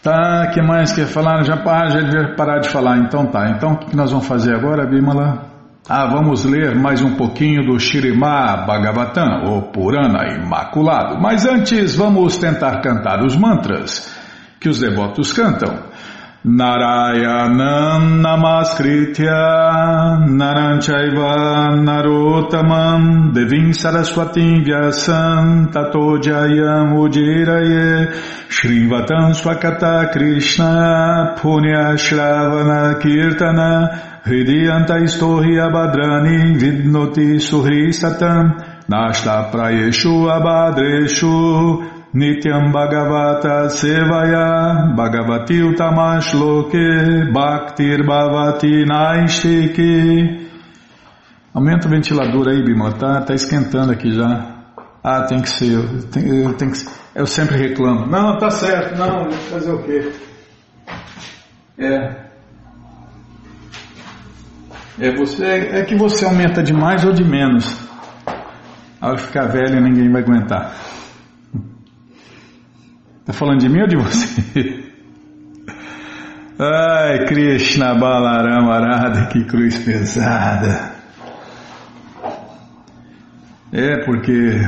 Tá, 0.03 0.51
que 0.53 0.61
mais 0.61 0.91
quer 0.93 1.07
falar? 1.07 1.45
Já, 1.45 1.55
já 1.89 2.01
devia 2.01 2.35
parar 2.35 2.59
de 2.59 2.69
falar, 2.69 2.99
então 2.99 3.27
tá. 3.27 3.49
Então 3.51 3.75
o 3.75 3.79
que 3.79 3.95
nós 3.95 4.11
vamos 4.11 4.27
fazer 4.27 4.57
agora, 4.57 4.89
Bimala? 4.89 5.50
Ah, 5.93 6.07
vamos 6.07 6.45
ler 6.45 6.77
mais 6.77 7.03
um 7.03 7.17
pouquinho 7.17 7.67
do 7.67 7.77
Shirimá 7.77 8.59
Bhagavatam, 8.65 9.43
o 9.47 9.73
Purana 9.73 10.37
Imaculado. 10.37 11.21
Mas 11.21 11.45
antes, 11.45 11.97
vamos 11.97 12.39
tentar 12.39 12.81
cantar 12.81 13.25
os 13.25 13.35
mantras 13.35 14.09
que 14.61 14.69
os 14.69 14.79
devotos 14.79 15.33
cantam. 15.33 15.91
Narayanam 16.45 18.23
Namaskritya 18.23 19.31
Naranchaiva 20.27 21.77
Narotamam 21.77 23.33
Devim 23.33 23.73
Saraswatim 23.73 24.63
Vyasam 24.63 25.71
Tato 25.71 26.19
Jayam 26.23 26.95
Ujiraye 26.97 28.11
Shrivatam 28.49 29.35
Swakata 29.35 30.09
Krishna 30.11 31.35
Punya 31.37 31.99
Shravana 31.99 32.95
Kirtana 32.99 34.10
Hridiyanta 34.25 34.99
Istohi 34.99 35.59
Abhadrani 35.59 36.59
Vidnoti 36.59 37.41
Suhri 37.41 37.93
Satam 37.93 38.55
Nashta 38.89 39.51
Prayeshu 39.51 40.29
Abhadreshu 40.29 41.89
Nityam 42.15 42.73
Bhagavata 42.73 43.71
Sevaya 43.71 44.95
Bhagavati 44.95 45.61
Utamash 45.63 46.35
Loke 46.35 47.33
Bhaktir 47.33 48.05
Bhavati 48.05 48.85
Naistiki 48.85 50.49
Aumenta 51.53 51.89
o 51.89 51.91
ventilador 51.91 52.49
aí, 52.49 52.63
Bima, 52.63 52.93
tá, 52.93 53.23
tá 53.23 53.35
esquentando 53.35 53.91
aqui 53.91 54.13
já. 54.13 54.61
Ah, 55.03 55.23
tem 55.23 55.41
que 55.41 55.49
ser, 55.51 55.83
tem, 56.13 56.53
tem 56.55 56.71
que, 56.71 56.79
eu 57.15 57.27
sempre 57.27 57.57
reclamo. 57.57 58.07
Não, 58.07 58.39
tá 58.39 58.51
certo, 58.51 58.97
não, 58.97 59.33
fazer 59.33 59.73
o 59.73 59.83
quê? 59.83 60.13
É, 61.77 62.30
é, 65.01 65.17
você, 65.17 65.45
é, 65.45 65.85
que 65.85 65.97
você 65.97 66.27
aumenta 66.27 66.63
de 66.63 66.75
mais 66.75 67.05
ou 67.05 67.13
de 67.13 67.25
menos. 67.25 67.89
Ao 69.01 69.17
ficar 69.17 69.47
velho, 69.47 69.81
ninguém 69.81 70.11
vai 70.13 70.23
aguentar. 70.23 70.75
Está 73.21 73.33
falando 73.33 73.61
de 73.61 73.69
mim 73.69 73.81
ou 73.81 73.89
de 73.89 73.97
você? 73.97 74.85
Ai, 76.61 77.25
Krishna 77.25 77.95
Balarama 77.95 78.75
Arada, 78.75 79.27
que 79.29 79.43
cruz 79.45 79.79
pesada. 79.79 80.93
É, 83.73 84.05
porque 84.05 84.61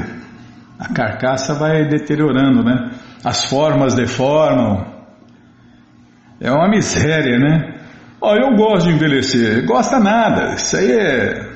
a 0.79 0.95
carcaça 0.95 1.53
vai 1.55 1.85
deteriorando, 1.85 2.65
né? 2.65 2.93
As 3.23 3.45
formas 3.45 3.95
deformam. 3.95 4.87
É 6.41 6.51
uma 6.51 6.71
miséria, 6.71 7.39
né? 7.39 7.72
Ó, 8.25 8.37
eu 8.37 8.55
gosto 8.55 8.87
de 8.87 8.95
envelhecer. 8.95 9.67
Gosta 9.67 9.99
nada. 9.99 10.55
Isso 10.55 10.77
aí 10.77 10.93
é. 10.93 11.51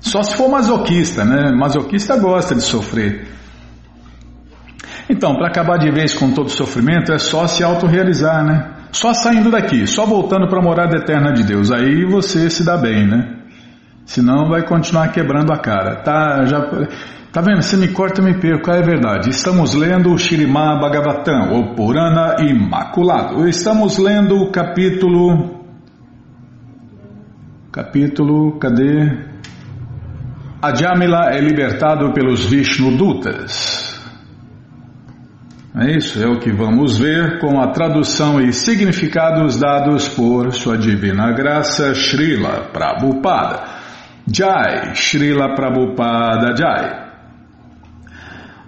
Só 0.00 0.20
se 0.20 0.36
for 0.36 0.50
masoquista, 0.50 1.24
né? 1.24 1.52
Masoquista 1.52 2.16
gosta 2.16 2.56
de 2.56 2.62
sofrer. 2.62 3.28
Então, 5.08 5.36
para 5.36 5.46
acabar 5.46 5.78
de 5.78 5.90
vez 5.92 6.14
com 6.14 6.32
todo 6.32 6.46
o 6.46 6.50
sofrimento, 6.50 7.12
é 7.12 7.18
só 7.18 7.46
se 7.46 7.62
autorrealizar, 7.62 8.44
né? 8.44 8.68
Só 8.90 9.14
saindo 9.14 9.50
daqui, 9.50 9.86
só 9.86 10.04
voltando 10.04 10.48
para 10.48 10.58
a 10.58 10.62
morada 10.62 10.96
eterna 10.96 11.32
de 11.32 11.44
Deus. 11.44 11.70
Aí 11.70 12.04
você 12.04 12.50
se 12.50 12.64
dá 12.64 12.76
bem, 12.76 13.06
né? 13.06 13.36
Senão 14.04 14.48
vai 14.48 14.66
continuar 14.66 15.12
quebrando 15.12 15.52
a 15.52 15.58
cara. 15.58 16.02
Tá, 16.02 16.44
já, 16.46 16.60
tá 17.32 17.40
vendo? 17.40 17.62
Você 17.62 17.76
me 17.76 17.88
corta, 17.88 18.20
eu 18.20 18.24
me 18.24 18.34
perco. 18.34 18.72
Ah, 18.72 18.76
é 18.76 18.82
verdade. 18.82 19.30
Estamos 19.30 19.72
lendo 19.72 20.12
o 20.12 20.18
Shirimá 20.18 20.80
Bhagavatam, 20.80 21.52
o 21.52 21.74
Purana 21.76 22.36
Imaculado. 22.40 23.48
Estamos 23.48 23.98
lendo 23.98 24.36
o 24.42 24.50
capítulo 24.50 25.57
Capítulo, 27.70 28.58
cadê? 28.58 29.12
Adjamila 30.62 31.30
é 31.30 31.38
libertado 31.38 32.12
pelos 32.14 32.46
Vishnudutas. 32.46 34.00
É 35.76 35.96
isso, 35.96 36.18
é 36.20 36.26
o 36.26 36.38
que 36.38 36.50
vamos 36.50 36.98
ver 36.98 37.38
com 37.40 37.60
a 37.60 37.70
tradução 37.70 38.40
e 38.40 38.54
significados 38.54 39.60
dados 39.60 40.08
por 40.08 40.50
Sua 40.52 40.78
Divina 40.78 41.30
Graça 41.32 41.94
Srila 41.94 42.70
Prabhupada. 42.72 43.64
Jai, 44.26 44.94
Srila 44.94 45.54
Prabhupada 45.54 46.56
Jai. 46.56 47.07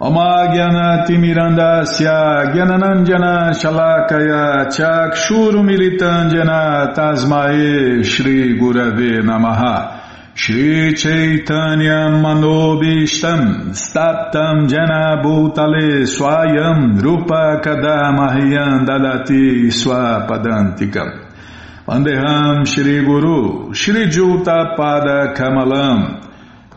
Omagyanatimirandasya 0.01 2.49
Gyananandjana 2.53 3.53
Shalakaya 3.53 4.65
Chakshurumilitandjana 4.65 6.89
Tasmae 6.95 8.03
Shri 8.03 8.57
Gurave 8.57 9.21
Namaha. 9.21 10.01
Shri 10.33 10.95
Chaitanya 10.95 12.09
Manobishtam 12.17 13.75
Staptam 13.77 14.67
Jana 14.67 15.21
Bhutale 15.21 16.07
Swayam 16.07 16.99
Rupa 16.99 17.61
Kadamahyam 17.61 18.83
Dadati 18.87 19.69
Swapadantikam. 19.69 21.27
Vandeham 21.87 22.65
Shri 22.65 23.05
Guru 23.05 23.71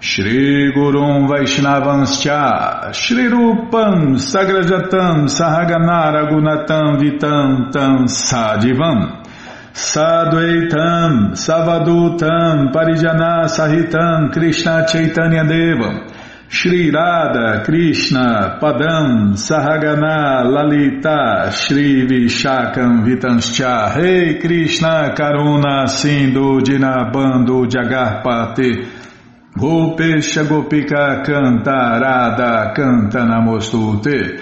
Shri 0.06 0.70
Gurum 0.70 1.26
Vaishnavanscha 1.30 2.92
Shri 2.92 3.24
Rupam 3.24 4.16
Sagrajatam 4.20 5.24
Sahaganara 5.26 6.28
Gunatam 6.30 6.98
Vitam 7.00 7.72
Tam 7.72 8.04
Sadivam 8.04 9.24
Sadvaitam 9.72 11.32
Savadutam 11.32 12.70
Parijana 12.70 13.48
Sahitam 13.48 14.30
Krishna 14.30 14.86
Chaitanya 14.86 15.42
Devam 15.44 16.12
Shri 16.50 16.90
Radha 16.90 17.64
Krishna 17.64 18.58
Padam 18.60 19.32
Sahagana 19.32 20.44
Lalita 20.44 21.50
Shri 21.50 22.06
Vishakam 22.06 23.06
Vitanscha 23.06 23.96
Rei 23.96 24.34
hey 24.34 24.38
Krishna 24.38 25.14
Karuna 25.16 25.88
Sindhu 25.88 26.60
Dinabando 26.60 27.64
Jagarpati 27.66 28.93
Gopesha 29.56 30.42
Gopika 30.44 31.22
Canta 31.24 31.98
Radha 32.00 32.72
Canta 32.74 33.24
Namostute 33.24 34.40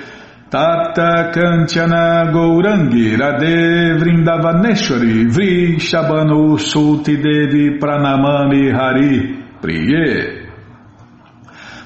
Tata 0.49 1.31
Kanchana 1.31 2.33
Gourangi 2.33 3.15
Radhe 3.17 3.99
Vrindavaneshwari 3.99 5.31
Vri 5.31 5.77
Shabanu 5.79 6.59
Sulti 6.59 7.17
Devi 7.21 7.79
Pranamani 7.79 8.73
Hari 8.73 9.37
Priye. 9.61 10.41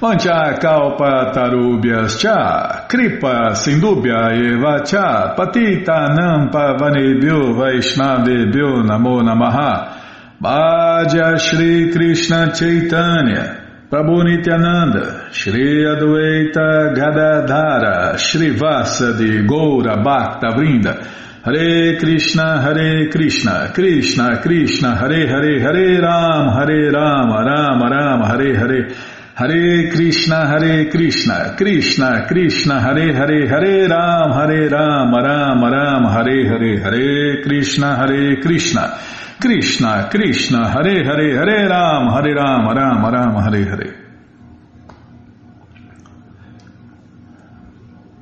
Mancha 0.01 0.59
Kalpa 0.61 1.33
Tarubhyas 1.35 2.21
Cha 2.21 2.87
Kripa 2.87 3.55
Sindubhya 3.55 4.31
Eva 4.37 4.85
Cha 4.85 5.35
Patita 5.35 6.15
Nampa 6.15 6.77
Vanebhyo 6.79 7.55
Vaishnavebhyo 7.55 8.85
Namo 8.87 9.23
Namaha 9.23 9.96
Bhaja 10.41 11.39
Shri 11.39 11.91
Krishna 11.91 12.53
Chaitanya 12.53 13.87
Prabhu 13.91 14.23
Nityananda 14.23 15.33
Shri 15.33 15.83
Adwaita 15.83 16.95
Gadadhara 16.95 18.19
Shri 18.19 18.51
Vasadi 18.55 19.47
Goura 19.49 19.97
Bhakta 20.05 20.49
Vrinda. 20.53 21.07
Hare 21.43 21.97
Krishna 21.99 22.61
Hare 22.61 23.09
Krishna 23.09 23.73
Krishna 23.73 24.43
Krishna 24.43 24.97
Hare 24.97 25.27
Hare 25.27 25.61
Hare 25.61 26.03
Ram 26.03 26.49
Hare 26.53 26.93
Ram 26.93 27.31
Ram 27.31 27.81
Ram 27.81 28.21
Hare 28.21 28.57
Hare 28.59 28.95
Hare 29.39 29.91
Krishna 29.91 30.49
Hare 30.49 30.89
Krishna 30.89 31.55
Krishna 31.57 32.27
Krishna 32.27 32.81
Hare 32.81 33.15
Hare 33.15 33.47
Hare 33.47 33.87
Ram 33.87 34.33
Hare 34.33 34.69
Ram 34.71 35.13
Ram 35.13 35.63
Ram 35.63 36.05
Hare 36.05 36.49
Hare 36.49 36.81
Hare 36.81 37.43
Krishna 37.43 37.97
Hare 37.97 38.41
Krishna 38.41 38.99
Krishna, 39.39 40.09
Krishna, 40.09 40.71
Hare 40.71 41.05
Hare, 41.05 41.37
Hare 41.37 41.69
Ram, 41.69 42.09
Hare 42.15 42.33
Ram, 42.35 42.75
Ram, 42.75 43.05
Ram, 43.05 43.37
Hare 43.37 43.65
Hare. 43.69 44.07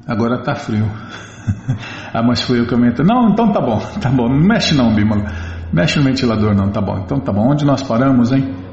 Agora 0.06 0.42
tá 0.42 0.56
frio. 0.56 0.86
ah, 2.12 2.22
mas 2.22 2.42
foi 2.42 2.58
eu 2.58 2.66
que 2.66 2.74
aumentei. 2.74 3.06
Não, 3.06 3.30
então 3.30 3.52
tá 3.52 3.60
bom, 3.60 3.78
tá 4.02 4.10
bom. 4.10 4.28
Não 4.28 4.40
mexe 4.40 4.74
não, 4.74 4.92
Bímola. 4.92 5.24
Mexe 5.72 5.98
no 5.98 6.04
ventilador 6.04 6.54
não, 6.54 6.70
tá 6.70 6.80
bom. 6.80 6.98
Então 7.04 7.20
tá 7.20 7.32
bom. 7.32 7.52
Onde 7.52 7.64
nós 7.64 7.82
paramos, 7.82 8.32
hein? 8.32 8.63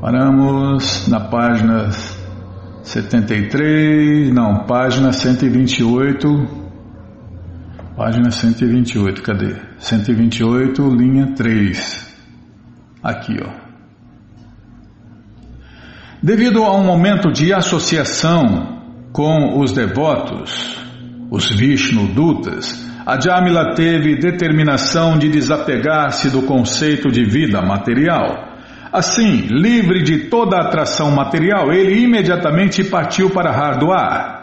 Paramos 0.00 1.06
na 1.08 1.20
página 1.20 1.90
73, 2.82 4.32
não, 4.32 4.64
página 4.64 5.12
128. 5.12 6.26
Página 7.94 8.30
128, 8.30 9.22
cadê? 9.22 9.56
128, 9.78 10.88
linha 10.88 11.34
3. 11.34 12.16
Aqui, 13.02 13.36
ó. 13.44 13.50
Devido 16.22 16.64
a 16.64 16.74
um 16.74 16.82
momento 16.82 17.30
de 17.30 17.52
associação 17.52 18.80
com 19.12 19.58
os 19.60 19.70
devotos, 19.72 20.78
os 21.30 21.50
Vishnu 21.50 22.06
Dutas, 22.06 22.88
a 23.04 23.20
Jamila 23.20 23.74
teve 23.74 24.18
determinação 24.18 25.18
de 25.18 25.28
desapegar-se 25.28 26.30
do 26.30 26.40
conceito 26.42 27.10
de 27.10 27.22
vida 27.22 27.60
material. 27.60 28.49
Assim, 28.92 29.46
livre 29.48 30.02
de 30.02 30.28
toda 30.28 30.60
atração 30.60 31.10
material, 31.10 31.72
ele 31.72 32.02
imediatamente 32.02 32.82
partiu 32.84 33.30
para 33.30 33.52
Hardwar, 33.52 34.40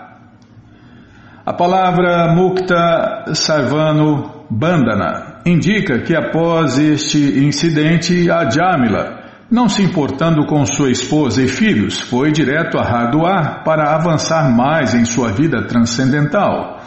a 1.47 1.53
palavra 1.53 2.33
Mukta 2.35 3.33
Sarvano 3.33 4.45
Bandana 4.49 5.39
indica 5.45 5.99
que 5.99 6.13
após 6.13 6.77
este 6.77 7.39
incidente, 7.39 8.29
a 8.29 8.49
Jamila, 8.49 9.21
não 9.49 9.69
se 9.69 9.81
importando 9.81 10.45
com 10.45 10.65
sua 10.65 10.91
esposa 10.91 11.41
e 11.41 11.47
filhos, 11.47 12.01
foi 12.01 12.33
direto 12.33 12.77
a 12.77 12.83
Hardwar 12.83 13.63
para 13.63 13.95
avançar 13.95 14.53
mais 14.53 14.93
em 14.93 15.05
sua 15.05 15.31
vida 15.31 15.65
transcendental. 15.65 16.81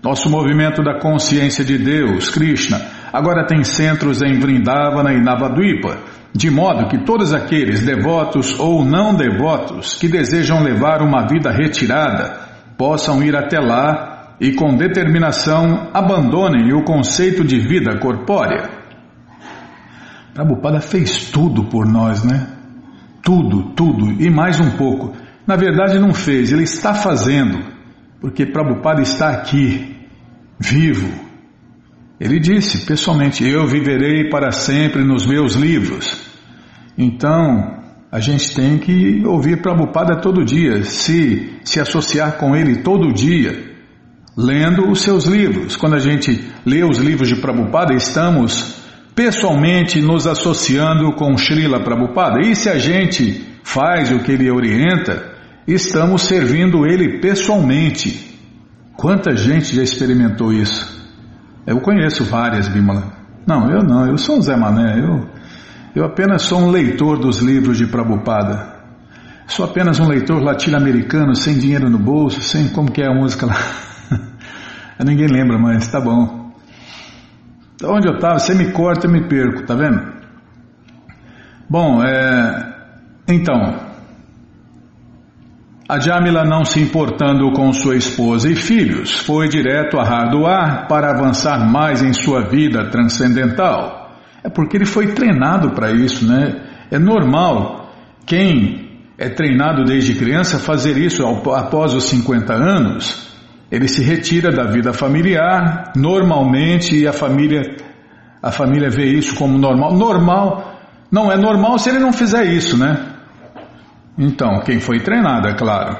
Nosso 0.00 0.30
movimento 0.30 0.84
da 0.84 1.00
consciência 1.00 1.64
de 1.64 1.76
Deus, 1.76 2.30
Krishna, 2.30 2.80
agora 3.12 3.46
tem 3.46 3.64
centros 3.64 4.22
em 4.22 4.38
Vrindavana 4.38 5.12
e 5.12 5.20
Navadvipa, 5.22 5.98
de 6.32 6.50
modo 6.50 6.88
que 6.88 7.04
todos 7.04 7.32
aqueles 7.32 7.84
devotos 7.84 8.58
ou 8.58 8.84
não 8.84 9.14
devotos 9.14 9.94
que 9.98 10.08
desejam 10.08 10.62
levar 10.62 11.02
uma 11.02 11.26
vida 11.26 11.50
retirada, 11.50 12.48
possam 12.78 13.22
ir 13.22 13.36
até 13.36 13.58
lá 13.58 14.36
e 14.40 14.52
com 14.52 14.76
determinação 14.76 15.90
abandonem 15.92 16.72
o 16.72 16.82
conceito 16.82 17.44
de 17.44 17.58
vida 17.58 17.98
corpórea. 17.98 18.70
Prabhupada 20.32 20.80
fez 20.80 21.30
tudo 21.30 21.64
por 21.64 21.86
nós, 21.86 22.24
né? 22.24 22.46
Tudo, 23.22 23.74
tudo 23.74 24.10
e 24.22 24.30
mais 24.30 24.58
um 24.58 24.70
pouco. 24.70 25.14
Na 25.46 25.56
verdade, 25.56 25.98
não 25.98 26.14
fez, 26.14 26.52
ele 26.52 26.62
está 26.62 26.94
fazendo, 26.94 27.58
porque 28.20 28.46
Prabhupada 28.46 29.02
está 29.02 29.30
aqui, 29.30 29.96
vivo. 30.58 31.29
Ele 32.20 32.38
disse 32.38 32.84
pessoalmente: 32.84 33.48
Eu 33.48 33.66
viverei 33.66 34.28
para 34.28 34.50
sempre 34.50 35.02
nos 35.02 35.24
meus 35.24 35.54
livros. 35.54 36.20
Então, 36.98 37.80
a 38.12 38.20
gente 38.20 38.54
tem 38.54 38.76
que 38.76 39.24
ouvir 39.24 39.62
Prabhupada 39.62 40.20
todo 40.20 40.44
dia, 40.44 40.84
se, 40.84 41.58
se 41.64 41.80
associar 41.80 42.36
com 42.36 42.54
ele 42.54 42.82
todo 42.82 43.14
dia, 43.14 43.72
lendo 44.36 44.90
os 44.90 45.00
seus 45.00 45.24
livros. 45.24 45.76
Quando 45.76 45.94
a 45.94 45.98
gente 45.98 46.44
lê 46.66 46.84
os 46.84 46.98
livros 46.98 47.28
de 47.28 47.36
Prabhupada, 47.36 47.94
estamos 47.94 48.78
pessoalmente 49.14 50.00
nos 50.00 50.26
associando 50.26 51.12
com 51.14 51.38
Srila 51.38 51.80
Prabhupada. 51.80 52.40
E 52.46 52.54
se 52.54 52.68
a 52.68 52.78
gente 52.78 53.46
faz 53.62 54.12
o 54.12 54.18
que 54.18 54.32
ele 54.32 54.50
orienta, 54.50 55.32
estamos 55.66 56.22
servindo 56.22 56.86
ele 56.86 57.18
pessoalmente. 57.20 58.28
Quanta 58.94 59.34
gente 59.34 59.74
já 59.74 59.82
experimentou 59.82 60.52
isso? 60.52 60.99
Eu 61.70 61.80
conheço 61.80 62.24
várias, 62.24 62.66
Bimala. 62.66 63.12
Não, 63.46 63.70
eu 63.70 63.80
não, 63.84 64.04
eu 64.04 64.18
sou 64.18 64.38
um 64.38 64.42
Zé 64.42 64.56
Mané, 64.56 64.98
eu 64.98 65.24
eu 65.94 66.04
apenas 66.04 66.42
sou 66.42 66.58
um 66.58 66.68
leitor 66.68 67.20
dos 67.20 67.38
livros 67.38 67.78
de 67.78 67.86
Prabhupada. 67.86 68.74
Sou 69.46 69.64
apenas 69.64 70.00
um 70.00 70.08
leitor 70.08 70.42
latino-americano, 70.42 71.34
sem 71.36 71.58
dinheiro 71.58 71.88
no 71.88 71.98
bolso, 71.98 72.40
sem 72.40 72.68
como 72.68 72.90
que 72.90 73.00
é 73.00 73.06
a 73.06 73.14
música 73.14 73.46
lá. 73.46 73.54
Ninguém 75.04 75.28
lembra, 75.28 75.58
mas 75.60 75.86
tá 75.86 76.00
bom. 76.00 76.52
Onde 77.84 78.08
eu 78.08 78.14
estava, 78.14 78.40
você 78.40 78.52
me 78.52 78.72
corta 78.72 79.06
e 79.06 79.10
me 79.10 79.28
perco, 79.28 79.64
tá 79.64 79.76
vendo? 79.76 80.12
Bom, 81.68 82.02
é... 82.02 82.74
então, 83.28 83.89
a 85.90 85.98
Jamila, 85.98 86.44
não 86.44 86.64
se 86.64 86.78
importando 86.80 87.50
com 87.50 87.72
sua 87.72 87.96
esposa 87.96 88.48
e 88.48 88.54
filhos, 88.54 89.18
foi 89.26 89.48
direto 89.48 89.98
a 89.98 90.04
Hardwar 90.04 90.86
para 90.86 91.10
avançar 91.10 91.68
mais 91.68 92.00
em 92.00 92.12
sua 92.12 92.42
vida 92.42 92.88
transcendental. 92.90 94.12
É 94.44 94.48
porque 94.48 94.76
ele 94.76 94.86
foi 94.86 95.08
treinado 95.08 95.72
para 95.72 95.90
isso, 95.90 96.24
né? 96.24 96.62
É 96.92 96.96
normal 96.96 97.90
quem 98.24 98.88
é 99.18 99.28
treinado 99.30 99.82
desde 99.82 100.14
criança 100.14 100.60
fazer 100.60 100.96
isso 100.96 101.26
após 101.26 101.92
os 101.92 102.04
50 102.04 102.54
anos. 102.54 103.28
Ele 103.68 103.88
se 103.88 104.00
retira 104.00 104.52
da 104.52 104.70
vida 104.70 104.92
familiar, 104.92 105.92
normalmente, 105.96 106.96
e 107.00 107.08
a 107.08 107.12
família, 107.12 107.62
a 108.40 108.52
família 108.52 108.90
vê 108.90 109.06
isso 109.06 109.34
como 109.34 109.58
normal. 109.58 109.96
Normal 109.96 110.80
Não 111.10 111.32
é 111.32 111.36
normal 111.36 111.80
se 111.80 111.90
ele 111.90 111.98
não 111.98 112.12
fizer 112.12 112.44
isso, 112.44 112.78
né? 112.78 113.09
Então, 114.20 114.60
quem 114.60 114.78
foi 114.78 115.00
treinado, 115.00 115.48
é 115.48 115.54
claro. 115.54 115.96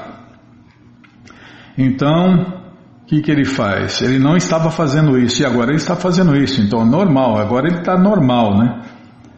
Então, 1.75 2.61
o 3.01 3.05
que, 3.07 3.19
que 3.19 3.31
ele 3.31 3.45
faz? 3.45 3.99
Ele 3.99 4.19
não 4.19 4.37
estava 4.37 4.69
fazendo 4.69 5.17
isso 5.17 5.41
e 5.41 5.45
agora 5.45 5.71
ele 5.71 5.77
está 5.77 5.95
fazendo 5.95 6.35
isso. 6.37 6.61
Então, 6.61 6.85
normal, 6.85 7.39
agora 7.39 7.67
ele 7.67 7.79
está 7.79 7.97
normal, 7.97 8.59
né? 8.59 8.81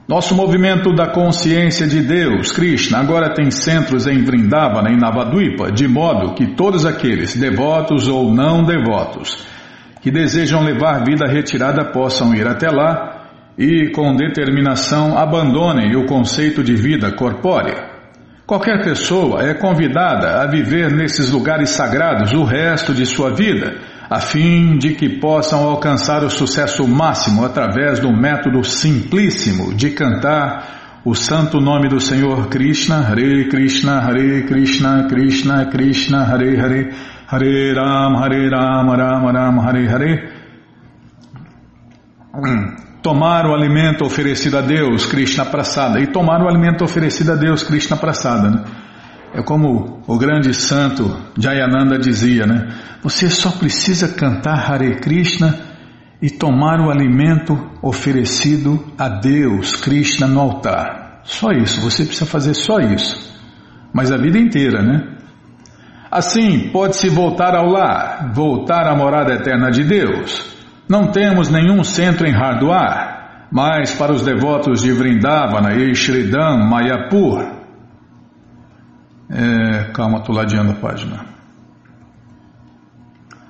Nosso 0.06 0.36
movimento 0.36 0.94
da 0.94 1.08
consciência 1.08 1.88
de 1.88 2.02
Deus, 2.02 2.52
Krishna, 2.52 2.98
agora 2.98 3.34
tem 3.34 3.50
centros 3.50 4.06
em 4.06 4.22
Vrindavana 4.22 4.92
e 4.92 4.98
Navadvipa, 4.98 5.72
de 5.72 5.88
modo 5.88 6.34
que 6.34 6.48
todos 6.48 6.86
aqueles, 6.86 7.38
devotos 7.38 8.10
ou 8.10 8.34
não 8.34 8.66
devotos, 8.66 9.48
que 10.02 10.12
desejam 10.12 10.62
levar 10.62 11.06
vida 11.06 11.26
retirada 11.26 11.86
possam 11.86 12.36
ir 12.36 12.46
até 12.46 12.70
lá 12.70 13.30
e, 13.58 13.92
com 13.92 14.14
determinação, 14.14 15.18
abandonem 15.18 15.96
o 15.96 16.06
conceito 16.06 16.62
de 16.62 16.76
vida 16.76 17.10
corpórea. 17.14 17.93
Qualquer 18.46 18.84
pessoa 18.84 19.42
é 19.42 19.54
convidada 19.54 20.42
a 20.42 20.46
viver 20.46 20.92
nesses 20.92 21.30
lugares 21.30 21.70
sagrados 21.70 22.34
o 22.34 22.44
resto 22.44 22.94
de 22.94 23.06
sua 23.06 23.34
vida, 23.34 23.78
a 24.10 24.20
fim 24.20 24.78
de 24.78 24.96
que 24.96 25.18
possam 25.18 25.64
alcançar 25.64 26.24
o 26.26 26.30
sucesso 26.30 26.86
máximo 26.86 27.46
através 27.46 28.00
do 28.00 28.12
método 28.12 28.62
simplíssimo 28.64 29.74
de 29.74 29.92
cantar 29.92 31.02
o 31.06 31.16
santo 31.16 31.62
nome 31.62 31.88
do 31.88 32.02
Senhor 32.02 32.48
Krishna, 32.50 33.00
Hare 33.00 33.48
Krishna, 33.48 34.02
Hare 34.02 34.44
Krishna, 34.44 35.08
Krishna 35.08 35.66
Krishna, 35.68 36.24
Hare 36.26 36.58
Hare, 36.58 36.94
Hare 37.28 37.74
Ram, 37.74 38.16
Hare 38.18 38.50
Ram, 38.50 38.90
Ram 38.90 39.26
Ram, 39.32 39.60
Hare 39.60 39.88
Hare. 39.88 40.34
Tomar 43.04 43.46
o 43.46 43.54
alimento 43.54 44.06
oferecido 44.06 44.58
a 44.58 44.62
Deus, 44.62 45.06
Krishna 45.06 45.46
Prasada, 45.46 46.00
e 46.00 46.08
tomar 46.08 46.42
o 46.42 46.48
alimento 46.48 46.86
oferecido 46.86 47.34
a 47.34 47.36
Deus, 47.36 47.62
Krishna 47.62 47.98
Prasada. 47.98 48.50
Né? 48.50 48.64
É 49.34 49.44
como 49.44 50.02
o 50.08 50.18
grande 50.18 50.54
santo 50.54 51.18
Jayananda 51.38 52.00
dizia, 52.00 52.46
né? 52.46 52.70
Você 53.02 53.30
só 53.30 53.52
precisa 53.52 54.08
cantar 54.08 54.72
Hare 54.72 55.02
Krishna 55.02 55.60
e 56.22 56.30
tomar 56.30 56.80
o 56.80 56.90
alimento 56.90 57.60
oferecido 57.82 58.82
a 58.98 59.10
Deus, 59.10 59.76
Krishna, 59.76 60.26
no 60.26 60.40
altar. 60.40 61.20
Só 61.24 61.52
isso, 61.52 61.82
você 61.82 62.06
precisa 62.06 62.26
fazer 62.26 62.54
só 62.54 62.80
isso. 62.80 63.34
Mas 63.94 64.14
a 64.14 64.18
vida 64.18 64.40
inteira, 64.40 64.82
né? 64.82 65.18
Assim, 66.10 66.70
pode-se 66.70 67.10
voltar 67.10 67.54
ao 67.54 67.68
lar, 67.68 68.32
voltar 68.34 68.88
à 68.88 68.96
morada 68.96 69.34
eterna 69.34 69.70
de 69.72 69.84
Deus. 69.84 70.53
Não 70.94 71.08
temos 71.08 71.50
nenhum 71.50 71.84
centro 71.84 72.28
em 72.28 72.32
Hardwar, 72.32 73.48
mas 73.52 73.96
para 73.96 74.14
os 74.14 74.22
devotos 74.22 74.84
de 74.84 74.92
Vrindavana 74.92 75.74
e 75.74 75.96
Shridam 75.96 76.70
Mayapur. 76.70 77.44
É, 79.28 79.92
calma, 79.92 80.20
estou 80.20 80.36
ladeando 80.36 80.74
a 80.74 80.76
página. 80.76 81.26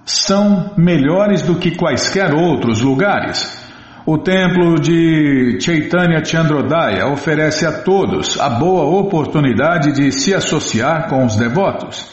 São 0.05 0.71
melhores 0.77 1.41
do 1.41 1.55
que 1.55 1.75
quaisquer 1.75 2.33
outros 2.33 2.79
lugares. 2.79 3.61
O 4.05 4.17
templo 4.17 4.79
de 4.79 5.59
Chaitanya 5.59 6.23
Chandrodaya 6.23 7.07
oferece 7.07 7.65
a 7.65 7.81
todos 7.83 8.39
a 8.39 8.51
boa 8.51 8.85
oportunidade 9.01 9.91
de 9.91 10.13
se 10.13 10.33
associar 10.33 11.09
com 11.09 11.25
os 11.25 11.35
devotos. 11.35 12.09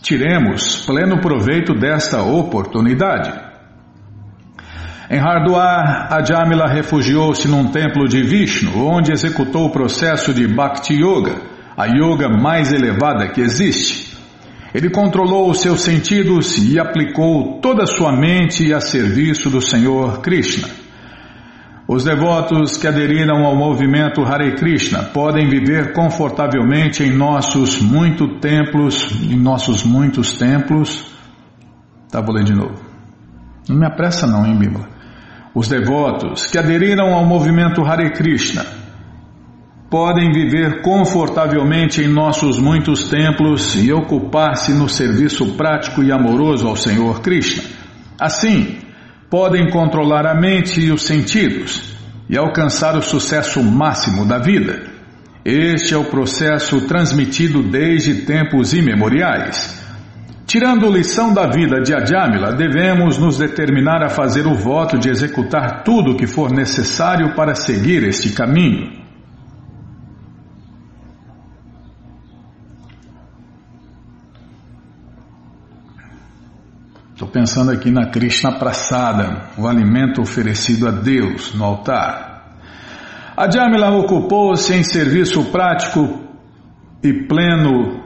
Tiremos 0.00 0.86
pleno 0.86 1.20
proveito 1.20 1.74
desta 1.74 2.22
oportunidade. 2.22 3.49
Em 5.12 5.18
Hardwar, 5.18 6.06
Ajamila 6.12 6.68
refugiou-se 6.68 7.48
num 7.48 7.66
templo 7.66 8.06
de 8.06 8.22
Vishnu, 8.22 8.86
onde 8.86 9.10
executou 9.10 9.66
o 9.66 9.70
processo 9.72 10.32
de 10.32 10.46
Bhakti 10.46 10.94
Yoga, 10.94 11.34
a 11.76 11.86
yoga 11.86 12.28
mais 12.28 12.72
elevada 12.72 13.26
que 13.26 13.40
existe. 13.40 14.16
Ele 14.72 14.88
controlou 14.88 15.50
os 15.50 15.62
seus 15.62 15.82
sentidos 15.82 16.58
e 16.58 16.78
aplicou 16.78 17.58
toda 17.60 17.82
a 17.82 17.86
sua 17.88 18.12
mente 18.12 18.72
a 18.72 18.80
serviço 18.80 19.50
do 19.50 19.60
Senhor 19.60 20.20
Krishna. 20.20 20.68
Os 21.88 22.04
devotos 22.04 22.76
que 22.76 22.86
aderiram 22.86 23.44
ao 23.44 23.56
movimento 23.56 24.22
Hare 24.22 24.54
Krishna 24.54 25.02
podem 25.02 25.48
viver 25.48 25.92
confortavelmente 25.92 27.02
em 27.02 27.10
nossos 27.10 27.80
muitos 27.80 28.38
templos, 28.40 29.10
em 29.28 29.36
nossos 29.36 29.82
muitos 29.82 30.34
templos. 30.34 31.04
Tá, 32.08 32.20
vou 32.20 32.32
ler 32.32 32.44
de 32.44 32.54
novo. 32.54 32.78
Não 33.68 33.76
me 33.76 33.86
apressa 33.86 34.24
não, 34.24 34.46
hein, 34.46 34.56
Bíblia? 34.56 34.99
Os 35.54 35.68
devotos 35.68 36.46
que 36.46 36.58
aderiram 36.58 37.12
ao 37.12 37.24
movimento 37.24 37.84
Hare 37.84 38.10
Krishna 38.12 38.64
podem 39.90 40.30
viver 40.30 40.82
confortavelmente 40.82 42.00
em 42.00 42.06
nossos 42.06 42.58
muitos 42.60 43.08
templos 43.08 43.74
e 43.74 43.92
ocupar-se 43.92 44.72
no 44.72 44.88
serviço 44.88 45.56
prático 45.56 46.04
e 46.04 46.12
amoroso 46.12 46.68
ao 46.68 46.76
Senhor 46.76 47.20
Krishna. 47.20 47.64
Assim, 48.18 48.78
podem 49.28 49.68
controlar 49.70 50.26
a 50.26 50.40
mente 50.40 50.80
e 50.80 50.92
os 50.92 51.02
sentidos 51.02 51.96
e 52.28 52.38
alcançar 52.38 52.96
o 52.96 53.02
sucesso 53.02 53.60
máximo 53.60 54.24
da 54.24 54.38
vida. 54.38 54.84
Este 55.44 55.94
é 55.94 55.96
o 55.96 56.04
processo 56.04 56.82
transmitido 56.82 57.60
desde 57.60 58.22
tempos 58.26 58.72
imemoriais. 58.72 59.80
Tirando 60.50 60.90
lição 60.90 61.32
da 61.32 61.46
vida 61.46 61.80
de 61.80 61.94
Adjamila, 61.94 62.52
devemos 62.52 63.16
nos 63.18 63.38
determinar 63.38 64.02
a 64.02 64.08
fazer 64.08 64.48
o 64.48 64.54
voto 64.56 64.98
de 64.98 65.08
executar 65.08 65.84
tudo 65.84 66.10
o 66.10 66.16
que 66.16 66.26
for 66.26 66.50
necessário 66.50 67.36
para 67.36 67.54
seguir 67.54 68.02
este 68.02 68.32
caminho. 68.32 69.00
Estou 77.12 77.28
pensando 77.28 77.70
aqui 77.70 77.92
na 77.92 78.10
Krishna 78.10 78.58
Prasada, 78.58 79.50
o 79.56 79.68
alimento 79.68 80.20
oferecido 80.20 80.88
a 80.88 80.90
Deus 80.90 81.54
no 81.54 81.64
altar. 81.64 82.56
A 83.36 83.48
Jamila 83.48 83.92
ocupou-se 83.92 84.74
em 84.74 84.82
serviço 84.82 85.44
prático 85.52 86.28
e 87.04 87.12
pleno 87.28 87.99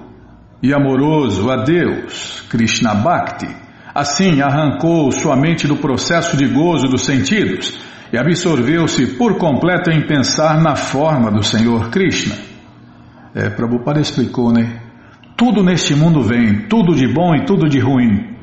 e 0.64 0.72
amoroso 0.72 1.50
a 1.50 1.56
Deus, 1.56 2.42
Krishna 2.48 2.94
Bhakti. 2.94 3.54
Assim, 3.94 4.40
arrancou 4.40 5.12
sua 5.12 5.36
mente 5.36 5.68
do 5.68 5.76
processo 5.76 6.38
de 6.38 6.46
gozo 6.46 6.88
dos 6.88 7.04
sentidos 7.04 7.78
e 8.10 8.16
absorveu-se 8.16 9.08
por 9.18 9.36
completo 9.36 9.90
em 9.90 10.06
pensar 10.06 10.58
na 10.62 10.74
forma 10.74 11.30
do 11.30 11.42
Senhor 11.42 11.90
Krishna. 11.90 12.34
É, 13.34 13.50
Prabhupada 13.50 14.00
explicou, 14.00 14.50
né? 14.54 14.80
Tudo 15.36 15.62
neste 15.62 15.94
mundo 15.94 16.22
vem, 16.22 16.66
tudo 16.66 16.94
de 16.94 17.12
bom 17.12 17.34
e 17.34 17.44
tudo 17.44 17.68
de 17.68 17.78
ruim. 17.78 18.34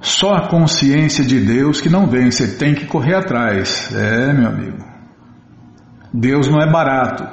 Só 0.00 0.34
a 0.34 0.48
consciência 0.48 1.24
de 1.24 1.38
Deus 1.38 1.80
que 1.80 1.88
não 1.88 2.08
vem, 2.08 2.28
você 2.28 2.56
tem 2.58 2.74
que 2.74 2.86
correr 2.86 3.14
atrás. 3.14 3.94
É, 3.94 4.32
meu 4.32 4.48
amigo. 4.48 4.78
Deus 6.12 6.48
não 6.48 6.60
é 6.60 6.68
barato. 6.68 7.24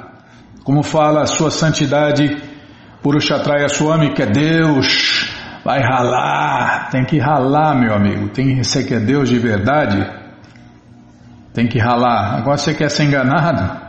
Como 0.62 0.84
fala 0.84 1.22
a 1.22 1.26
sua 1.26 1.50
santidade 1.50 2.55
Purushatraya 3.02 3.68
Swami, 3.68 4.12
que 4.12 4.22
é 4.22 4.26
Deus, 4.26 5.28
vai 5.64 5.80
ralar, 5.80 6.90
tem 6.90 7.04
que 7.04 7.18
ralar, 7.18 7.74
meu 7.74 7.94
amigo. 7.94 8.28
Tem, 8.28 8.62
você 8.62 8.84
que 8.84 8.94
é 8.94 9.00
Deus 9.00 9.28
de 9.28 9.38
verdade, 9.38 10.06
tem 11.52 11.66
que 11.66 11.78
ralar. 11.78 12.36
Agora 12.38 12.56
você 12.56 12.74
quer 12.74 12.90
ser 12.90 13.04
enganado? 13.04 13.86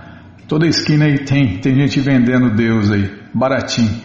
Toda 0.47 0.65
esquina 0.65 1.05
aí 1.05 1.19
tem, 1.19 1.59
tem 1.59 1.75
gente 1.75 1.99
vendendo 1.99 2.55
Deus 2.55 2.89
aí, 2.91 3.11
baratinho. 3.33 4.01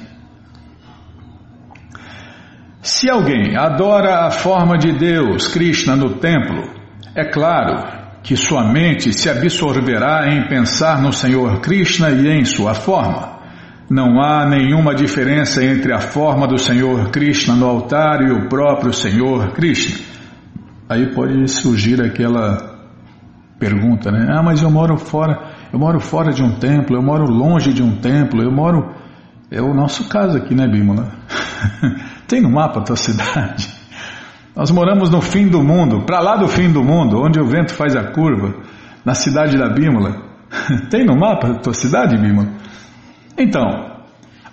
Se 2.82 3.08
alguém 3.08 3.56
adora 3.56 4.26
a 4.26 4.30
forma 4.30 4.76
de 4.76 4.92
Deus, 4.92 5.46
Krishna, 5.46 5.94
no 5.94 6.16
templo, 6.16 6.68
é 7.14 7.24
claro 7.24 8.02
que 8.22 8.36
sua 8.36 8.64
mente 8.72 9.12
se 9.12 9.30
absorverá 9.30 10.32
em 10.32 10.48
pensar 10.48 11.00
no 11.00 11.12
Senhor 11.12 11.60
Krishna 11.60 12.10
e 12.10 12.26
em 12.28 12.44
sua 12.44 12.74
forma. 12.74 13.31
Não 13.90 14.20
há 14.22 14.46
nenhuma 14.48 14.94
diferença 14.94 15.64
entre 15.64 15.92
a 15.92 16.00
forma 16.00 16.46
do 16.46 16.56
Senhor 16.56 17.10
Krishna 17.10 17.54
no 17.54 17.66
altar 17.66 18.22
e 18.22 18.30
o 18.30 18.48
próprio 18.48 18.92
Senhor 18.92 19.52
Krishna. 19.52 19.98
Aí 20.88 21.12
pode 21.14 21.48
surgir 21.48 22.02
aquela 22.02 22.72
pergunta, 23.58 24.10
né? 24.10 24.26
Ah, 24.30 24.42
mas 24.42 24.62
eu 24.62 24.70
moro 24.70 24.96
fora, 24.96 25.52
eu 25.72 25.78
moro 25.78 26.00
fora 26.00 26.32
de 26.32 26.42
um 26.42 26.58
templo, 26.58 26.96
eu 26.96 27.02
moro 27.02 27.24
longe 27.24 27.72
de 27.72 27.82
um 27.82 27.96
templo, 27.96 28.42
eu 28.42 28.50
moro. 28.50 28.94
É 29.50 29.60
o 29.60 29.72
nosso 29.72 30.08
caso 30.08 30.36
aqui, 30.38 30.54
né, 30.54 30.66
Bímola? 30.66 31.12
Tem 32.26 32.40
no 32.40 32.50
mapa 32.50 32.80
a 32.80 32.82
tua 32.82 32.96
cidade? 32.96 33.68
Nós 34.56 34.70
moramos 34.70 35.10
no 35.10 35.20
fim 35.20 35.48
do 35.48 35.62
mundo, 35.62 36.04
para 36.04 36.20
lá 36.20 36.36
do 36.36 36.48
fim 36.48 36.70
do 36.70 36.82
mundo, 36.82 37.22
onde 37.22 37.40
o 37.40 37.46
vento 37.46 37.72
faz 37.72 37.94
a 37.94 38.12
curva, 38.12 38.54
na 39.04 39.14
cidade 39.14 39.56
da 39.56 39.68
Bímola. 39.68 40.22
Tem 40.90 41.04
no 41.04 41.16
mapa 41.16 41.48
a 41.48 41.54
tua 41.54 41.72
cidade, 41.72 42.18
Bímola? 42.18 42.48
Então, 43.36 44.02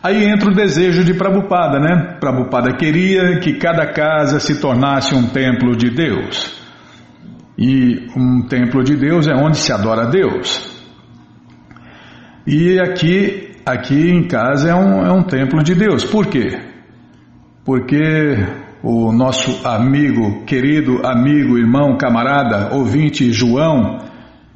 aí 0.01 0.25
entra 0.25 0.49
o 0.49 0.55
desejo 0.55 1.03
de 1.03 1.13
Prabhupada, 1.13 1.79
né? 1.79 2.17
Prabhupada 2.19 2.75
queria 2.75 3.39
que 3.39 3.53
cada 3.53 3.85
casa 3.91 4.39
se 4.39 4.59
tornasse 4.59 5.13
um 5.13 5.27
templo 5.27 5.75
de 5.75 5.89
Deus. 5.89 6.59
E 7.57 8.07
um 8.15 8.41
templo 8.43 8.83
de 8.83 8.95
Deus 8.95 9.27
é 9.27 9.35
onde 9.35 9.57
se 9.57 9.71
adora 9.71 10.03
a 10.03 10.09
Deus. 10.09 10.79
E 12.47 12.79
aqui, 12.79 13.51
aqui 13.65 14.09
em 14.09 14.27
casa 14.27 14.69
é 14.69 14.75
um, 14.75 15.05
é 15.05 15.11
um 15.11 15.23
templo 15.23 15.61
de 15.61 15.75
Deus. 15.75 16.05
Por 16.05 16.27
quê? 16.27 16.57
Porque 17.65 18.37
o 18.81 19.11
nosso 19.11 19.67
amigo, 19.67 20.45
querido 20.45 21.05
amigo, 21.05 21.57
irmão, 21.57 21.97
camarada, 21.97 22.73
ouvinte 22.73 23.31
João, 23.33 23.99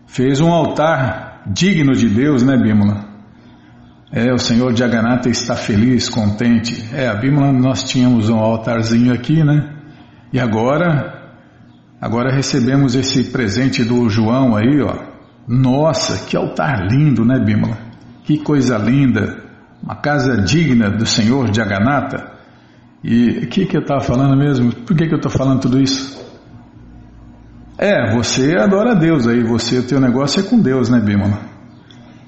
fez 0.08 0.40
um 0.40 0.52
altar 0.52 1.44
digno 1.46 1.94
de 1.94 2.08
Deus, 2.08 2.42
né, 2.42 2.56
Bímola? 2.58 3.13
É, 4.16 4.32
o 4.32 4.38
Senhor 4.38 4.76
Jagannatha 4.76 5.28
está 5.28 5.56
feliz, 5.56 6.08
contente. 6.08 6.88
É, 6.94 7.08
a 7.08 7.16
Bímola 7.16 7.52
nós 7.52 7.84
tínhamos 7.84 8.30
um 8.30 8.38
altarzinho 8.38 9.12
aqui, 9.12 9.44
né? 9.44 9.74
E 10.32 10.40
agora, 10.40 11.34
agora 12.00 12.32
recebemos 12.32 12.94
esse 12.94 13.32
presente 13.32 13.84
do 13.84 14.08
João 14.08 14.56
aí, 14.56 14.80
ó. 14.84 15.12
Nossa, 15.48 16.28
que 16.28 16.38
altar 16.38 16.86
lindo, 16.92 17.26
né, 17.26 17.44
Bímola? 17.44 17.76
Que 18.24 18.38
coisa 18.38 18.78
linda. 18.78 19.36
Uma 19.82 19.96
casa 19.96 20.40
digna 20.44 20.92
do 20.92 21.08
Senhor 21.08 21.52
Jagannatha. 21.52 22.34
E 23.04 23.46
o 23.46 23.48
que, 23.48 23.66
que 23.66 23.76
eu 23.76 23.82
estava 23.82 24.02
falando 24.02 24.38
mesmo? 24.38 24.72
Por 24.72 24.96
que, 24.96 25.08
que 25.08 25.14
eu 25.14 25.18
estou 25.18 25.32
falando 25.32 25.62
tudo 25.62 25.82
isso? 25.82 26.24
É, 27.80 28.16
você 28.16 28.56
adora 28.58 28.94
Deus 28.94 29.28
aí, 29.28 29.44
você, 29.44 29.80
o 29.80 29.88
teu 29.88 30.00
negócio 30.00 30.40
é 30.40 30.44
com 30.44 30.62
Deus, 30.62 30.88
né, 30.88 31.00
Bimala? 31.00 31.53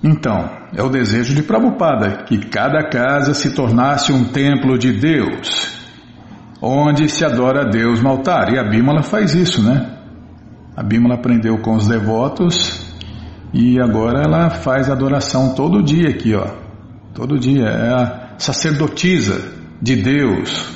Então, 0.07 0.47
é 0.71 0.83
o 0.83 0.89
desejo 0.89 1.33
de 1.33 1.41
Prabhupada 1.41 2.25
que 2.25 2.37
cada 2.37 2.87
casa 2.87 3.33
se 3.33 3.55
tornasse 3.55 4.13
um 4.13 4.25
templo 4.25 4.77
de 4.77 4.93
Deus, 4.93 5.79
onde 6.61 7.09
se 7.09 7.25
adora 7.25 7.63
a 7.63 7.69
Deus 7.71 8.03
no 8.03 8.09
altar. 8.09 8.53
E 8.53 8.59
a 8.59 8.63
Bimala 8.63 9.01
faz 9.01 9.33
isso, 9.33 9.63
né? 9.63 9.97
A 10.77 10.83
Bimala 10.83 11.15
aprendeu 11.15 11.57
com 11.57 11.73
os 11.73 11.87
devotos 11.87 12.85
e 13.51 13.81
agora 13.81 14.21
ela 14.21 14.51
faz 14.51 14.91
adoração 14.91 15.55
todo 15.55 15.81
dia 15.81 16.09
aqui, 16.09 16.35
ó. 16.35 16.49
Todo 17.15 17.39
dia. 17.39 17.65
É 17.65 17.91
a 17.91 18.29
sacerdotisa 18.37 19.41
de 19.81 19.95
Deus. 19.95 20.71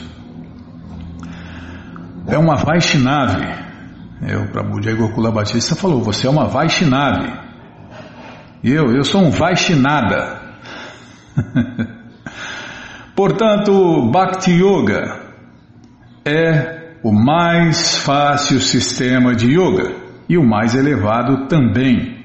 É 2.26 2.36
uma 2.36 2.56
Vaishnave. 2.56 3.46
É, 4.24 4.36
o 4.38 4.48
Prabhu 4.48 4.82
Jai 4.82 4.96
Gokula 4.96 5.32
Batista 5.32 5.76
falou, 5.76 6.02
você 6.02 6.26
é 6.26 6.30
uma 6.32 6.46
Vaishnave. 6.46 7.49
Eu, 8.64 8.94
eu 8.94 9.04
sou 9.04 9.22
um 9.22 9.32
Vaishnada. 9.32 10.42
Portanto, 13.16 14.10
Bhakti 14.12 14.52
Yoga 14.52 15.20
é 16.26 16.80
o 17.04 17.12
mais 17.12 17.98
fácil 18.00 18.60
sistema 18.60 19.34
de 19.34 19.48
yoga 19.48 19.96
e 20.28 20.38
o 20.38 20.44
mais 20.44 20.76
elevado 20.76 21.48
também. 21.48 22.20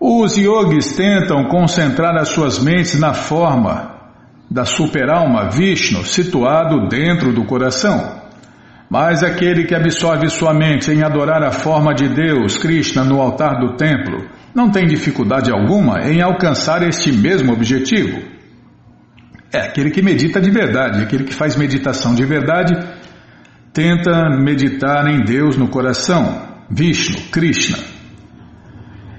Os 0.00 0.36
yogis 0.36 0.94
tentam 0.94 1.48
concentrar 1.48 2.16
as 2.16 2.28
suas 2.28 2.58
mentes 2.58 2.98
na 2.98 3.14
forma 3.14 3.94
da 4.50 4.64
superalma 4.64 5.50
Vishnu 5.50 6.04
situado 6.04 6.88
dentro 6.88 7.32
do 7.32 7.44
coração. 7.44 8.22
Mas 8.88 9.24
aquele 9.24 9.64
que 9.64 9.74
absorve 9.74 10.28
sua 10.28 10.54
mente 10.54 10.92
em 10.92 11.02
adorar 11.02 11.42
a 11.42 11.50
forma 11.50 11.92
de 11.94 12.08
Deus, 12.08 12.56
Krishna, 12.58 13.02
no 13.02 13.20
altar 13.20 13.58
do 13.58 13.76
templo, 13.76 14.28
não 14.54 14.70
tem 14.70 14.86
dificuldade 14.86 15.50
alguma 15.50 16.08
em 16.08 16.22
alcançar 16.22 16.82
este 16.86 17.10
mesmo 17.12 17.52
objetivo. 17.52 18.22
É 19.52 19.62
aquele 19.62 19.90
que 19.90 20.00
medita 20.00 20.40
de 20.40 20.50
verdade, 20.50 21.02
aquele 21.02 21.24
que 21.24 21.34
faz 21.34 21.56
meditação 21.56 22.14
de 22.14 22.24
verdade, 22.24 22.72
tenta 23.72 24.30
meditar 24.38 25.06
em 25.08 25.24
Deus 25.24 25.56
no 25.56 25.68
coração, 25.68 26.42
Vishnu, 26.70 27.30
Krishna. 27.32 27.78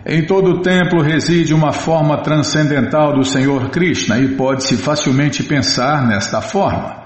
Em 0.06 0.26
todo 0.26 0.52
o 0.52 0.62
templo 0.62 1.02
reside 1.02 1.54
uma 1.54 1.74
forma 1.74 2.22
transcendental 2.22 3.14
do 3.14 3.24
Senhor 3.24 3.70
Krishna 3.70 4.20
e 4.20 4.36
pode-se 4.36 4.78
facilmente 4.78 5.44
pensar 5.44 6.08
nesta 6.08 6.42
forma. 6.42 7.04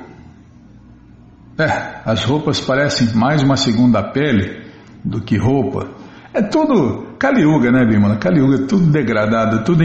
é, 1.59 2.01
as 2.05 2.25
roupas 2.25 2.61
parecem 2.61 3.15
mais 3.15 3.43
uma 3.43 3.57
segunda 3.57 4.03
pele 4.03 4.63
do 5.03 5.23
que 5.23 5.39
roupa, 5.39 5.89
é 6.33 6.43
tudo 6.43 7.17
Kaliuga, 7.19 7.71
né, 7.71 7.85
Bimala? 7.85 8.17
Kaliuga, 8.17 8.67
tudo 8.67 8.87
degradado, 8.87 9.65
tudo, 9.65 9.85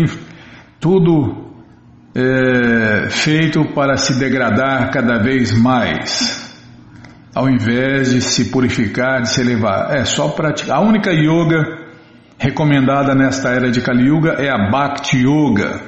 tudo 0.79 1.53
é, 2.15 3.09
feito 3.09 3.65
para 3.73 3.97
se 3.97 4.17
degradar 4.19 4.91
cada 4.91 5.19
vez 5.19 5.51
mais 5.51 6.45
ao 7.35 7.49
invés 7.49 8.11
de 8.11 8.21
se 8.21 8.45
purificar, 8.45 9.21
de 9.21 9.29
se 9.29 9.41
elevar. 9.41 9.93
É 9.93 10.05
só 10.05 10.29
praticar. 10.29 10.77
A 10.77 10.81
única 10.81 11.11
yoga 11.11 11.83
recomendada 12.37 13.13
nesta 13.13 13.49
era 13.49 13.69
de 13.69 13.81
Kali 13.81 14.07
Yuga 14.07 14.35
é 14.39 14.49
a 14.49 14.71
Bhakti 14.71 15.17
Yoga. 15.17 15.81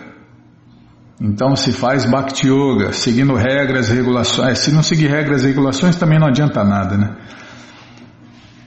Então 1.21 1.55
se 1.55 1.71
faz 1.71 2.05
Bhakti 2.05 2.47
Yoga, 2.47 2.91
seguindo 2.91 3.33
regras, 3.33 3.87
regulações. 3.87 4.51
É, 4.51 4.55
se 4.55 4.71
não 4.73 4.83
seguir 4.83 5.07
regras 5.07 5.43
e 5.45 5.47
regulações 5.47 5.95
também 5.95 6.19
não 6.19 6.27
adianta 6.27 6.63
nada, 6.65 6.97
né? 6.97 7.15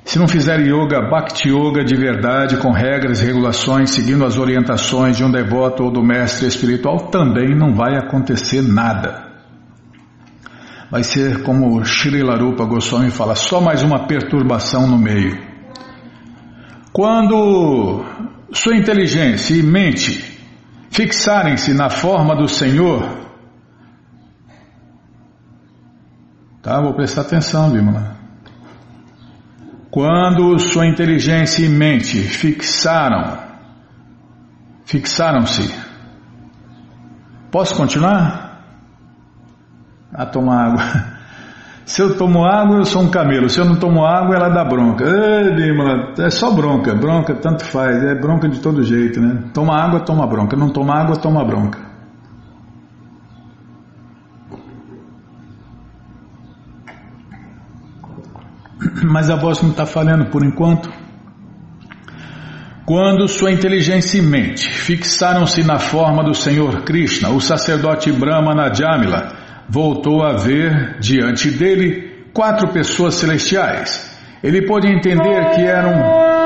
Se 0.04 0.18
não 0.18 0.26
fizer 0.26 0.60
yoga, 0.60 1.08
Bhakti 1.08 1.48
Yoga 1.50 1.84
de 1.84 1.94
verdade, 1.94 2.56
com 2.56 2.72
regras 2.72 3.22
e 3.22 3.26
regulações, 3.26 3.90
seguindo 3.90 4.24
as 4.24 4.38
orientações 4.38 5.16
de 5.16 5.24
um 5.24 5.30
devoto 5.30 5.84
ou 5.84 5.90
do 5.90 6.02
mestre 6.02 6.46
espiritual, 6.46 7.10
também 7.10 7.54
não 7.54 7.74
vai 7.74 7.96
acontecer 7.96 8.62
nada. 8.62 9.28
Vai 10.90 11.04
ser 11.04 11.42
como 11.42 11.84
Shri 11.84 12.22
Larupa 12.22 12.64
Goswami 12.64 13.10
fala, 13.10 13.36
só 13.36 13.60
mais 13.60 13.82
uma 13.82 14.06
perturbação 14.06 14.88
no 14.88 14.98
meio. 14.98 15.38
Quando 16.92 18.04
sua 18.52 18.76
inteligência 18.76 19.54
e 19.54 19.62
mente 19.62 20.38
fixarem-se 20.90 21.72
na 21.72 21.88
forma 21.88 22.34
do 22.34 22.48
Senhor, 22.48 23.20
Tá, 26.62 26.78
vou 26.78 26.92
prestar 26.92 27.22
atenção, 27.22 27.70
Bimala. 27.70 28.19
Quando 29.90 30.56
sua 30.60 30.86
inteligência 30.86 31.66
e 31.66 31.68
mente 31.68 32.16
fixaram, 32.22 33.38
fixaram-se. 34.84 35.74
Posso 37.50 37.74
continuar? 37.74 38.62
A 40.14 40.24
tomar 40.26 40.66
água. 40.66 40.82
Se 41.84 42.02
eu 42.02 42.16
tomo 42.16 42.44
água, 42.44 42.76
eu 42.76 42.84
sou 42.84 43.02
um 43.02 43.10
camelo. 43.10 43.48
Se 43.48 43.58
eu 43.58 43.64
não 43.64 43.74
tomo 43.74 44.04
água, 44.04 44.36
ela 44.36 44.48
dá 44.48 44.64
bronca. 44.64 45.04
É 46.18 46.30
só 46.30 46.52
bronca. 46.52 46.94
Bronca 46.94 47.34
tanto 47.34 47.64
faz. 47.64 48.00
É 48.04 48.14
bronca 48.14 48.48
de 48.48 48.60
todo 48.60 48.84
jeito, 48.84 49.20
né? 49.20 49.50
Toma 49.52 49.76
água, 49.76 49.98
toma 49.98 50.24
bronca. 50.24 50.56
Não 50.56 50.68
toma 50.68 50.94
água, 50.94 51.16
toma 51.16 51.44
bronca. 51.44 51.89
Mas 59.04 59.30
a 59.30 59.36
voz 59.36 59.60
não 59.62 59.70
está 59.70 59.86
falhando 59.86 60.26
por 60.26 60.44
enquanto. 60.44 60.90
Quando 62.84 63.28
sua 63.28 63.52
inteligência 63.52 64.18
e 64.18 64.22
mente 64.22 64.68
fixaram-se 64.68 65.62
na 65.62 65.78
forma 65.78 66.24
do 66.24 66.34
Senhor 66.34 66.82
Krishna, 66.82 67.30
o 67.30 67.40
sacerdote 67.40 68.10
Brahma 68.10 68.54
Najamila 68.54 69.32
voltou 69.68 70.24
a 70.24 70.32
ver 70.32 70.98
diante 70.98 71.50
dele 71.50 72.26
quatro 72.32 72.68
pessoas 72.72 73.14
celestiais. 73.14 74.18
Ele 74.42 74.66
pôde 74.66 74.88
entender 74.88 75.50
que 75.50 75.60
eram 75.60 76.39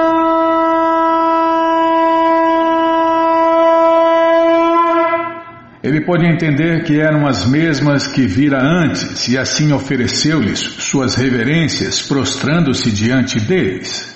Ele 5.85 6.01
pôde 6.01 6.25
entender 6.25 6.83
que 6.85 6.99
eram 6.99 7.27
as 7.27 7.45
mesmas 7.45 8.07
que 8.07 8.23
vira 8.23 8.59
antes 8.59 9.29
e 9.29 9.37
assim 9.37 9.71
ofereceu-lhes 9.71 10.59
suas 10.59 11.15
reverências, 11.15 12.01
prostrando-se 12.01 12.91
diante 12.91 13.39
deles. 13.39 14.15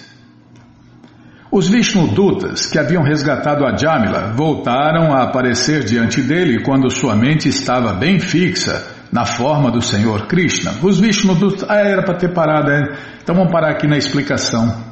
Os 1.52 1.68
Vishnudutas, 1.68 2.64
que 2.64 2.78
haviam 2.78 3.02
resgatado 3.02 3.66
a 3.66 3.76
Jamila, 3.76 4.32
voltaram 4.34 5.12
a 5.12 5.24
aparecer 5.24 5.84
diante 5.84 6.22
dele 6.22 6.62
quando 6.62 6.88
sua 6.88 7.14
mente 7.14 7.50
estava 7.50 7.92
bem 7.92 8.18
fixa 8.18 8.86
na 9.12 9.26
forma 9.26 9.70
do 9.70 9.82
Senhor 9.82 10.26
Krishna. 10.26 10.72
Os 10.82 10.98
Vishnu 10.98 11.36
ah, 11.68 11.76
era 11.76 12.02
para 12.02 12.16
ter 12.16 12.32
parado, 12.32 12.70
é. 12.70 12.96
então 13.22 13.34
vamos 13.34 13.52
parar 13.52 13.72
aqui 13.72 13.86
na 13.86 13.98
explicação. 13.98 14.87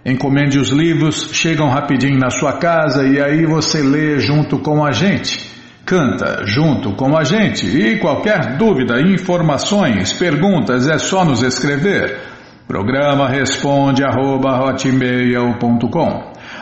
encomende 0.06 0.60
os 0.60 0.70
livros, 0.70 1.30
chegam 1.34 1.70
rapidinho 1.70 2.20
na 2.20 2.30
sua 2.30 2.54
casa 2.54 3.08
e 3.08 3.20
aí 3.20 3.44
você 3.46 3.82
lê 3.82 4.20
junto 4.20 4.60
com 4.60 4.86
a 4.86 4.92
gente. 4.92 5.52
Canta 5.86 6.46
junto 6.46 6.94
com 6.94 7.18
a 7.18 7.24
gente 7.24 7.66
e 7.66 7.98
qualquer 7.98 8.58
dúvida, 8.58 9.02
informações, 9.02 10.14
perguntas 10.14 10.88
é 10.88 11.00
só 11.00 11.26
nos 11.26 11.42
escrever. 11.42 12.33
Programa 12.68 13.28
responde 13.28 14.04
arroba, 14.04 14.60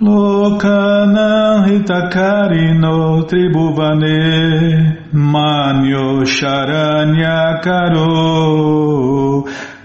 Lokanam 0.00 1.66
hitakarino 1.66 3.24
tribhuvane 3.26 5.02
manyo 5.12 6.24
sharanyakaro 6.24 8.06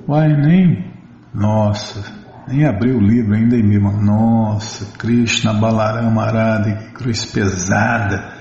Uai, 0.08 0.36
nem. 0.36 0.84
Nossa, 1.32 2.02
nem 2.48 2.66
abriu 2.66 2.96
o 2.96 3.00
livro 3.00 3.36
ainda 3.36 3.54
em 3.56 3.62
mim. 3.62 3.78
Nossa, 4.04 4.98
Krishna 4.98 5.54
Balarama 5.54 6.24
Arada, 6.24 6.72
que 6.72 6.90
cruz 6.90 7.24
pesada. 7.24 8.32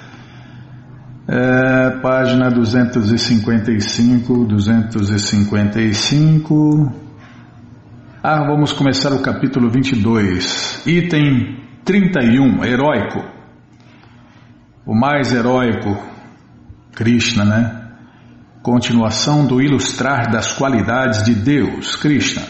É, 1.27 1.91
página 2.01 2.49
255, 2.49 4.45
255. 4.45 7.10
Ah, 8.23 8.43
vamos 8.45 8.71
começar 8.71 9.11
o 9.13 9.21
capítulo 9.23 9.67
22, 9.71 10.83
item 10.85 11.57
31, 11.83 12.63
heróico 12.63 13.41
o 14.85 14.93
mais 14.93 15.33
heróico, 15.33 15.97
Krishna, 16.93 17.45
né? 17.45 17.81
Continuação 18.61 19.47
do 19.47 19.61
ilustrar 19.61 20.29
das 20.29 20.53
qualidades 20.53 21.23
de 21.23 21.33
Deus, 21.33 21.95
Krishna. 21.95 22.43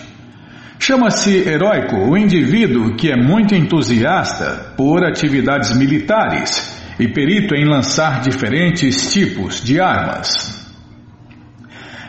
Chama-se 0.77 1.47
heróico 1.47 1.95
o 1.95 2.17
indivíduo 2.17 2.95
que 2.95 3.09
é 3.11 3.15
muito 3.15 3.55
entusiasta 3.55 4.73
por 4.75 5.05
atividades 5.05 5.73
militares 5.77 6.83
e 6.99 7.07
perito 7.07 7.55
em 7.55 7.65
lançar 7.65 8.19
diferentes 8.21 9.13
tipos 9.13 9.63
de 9.63 9.79
armas. 9.79 10.60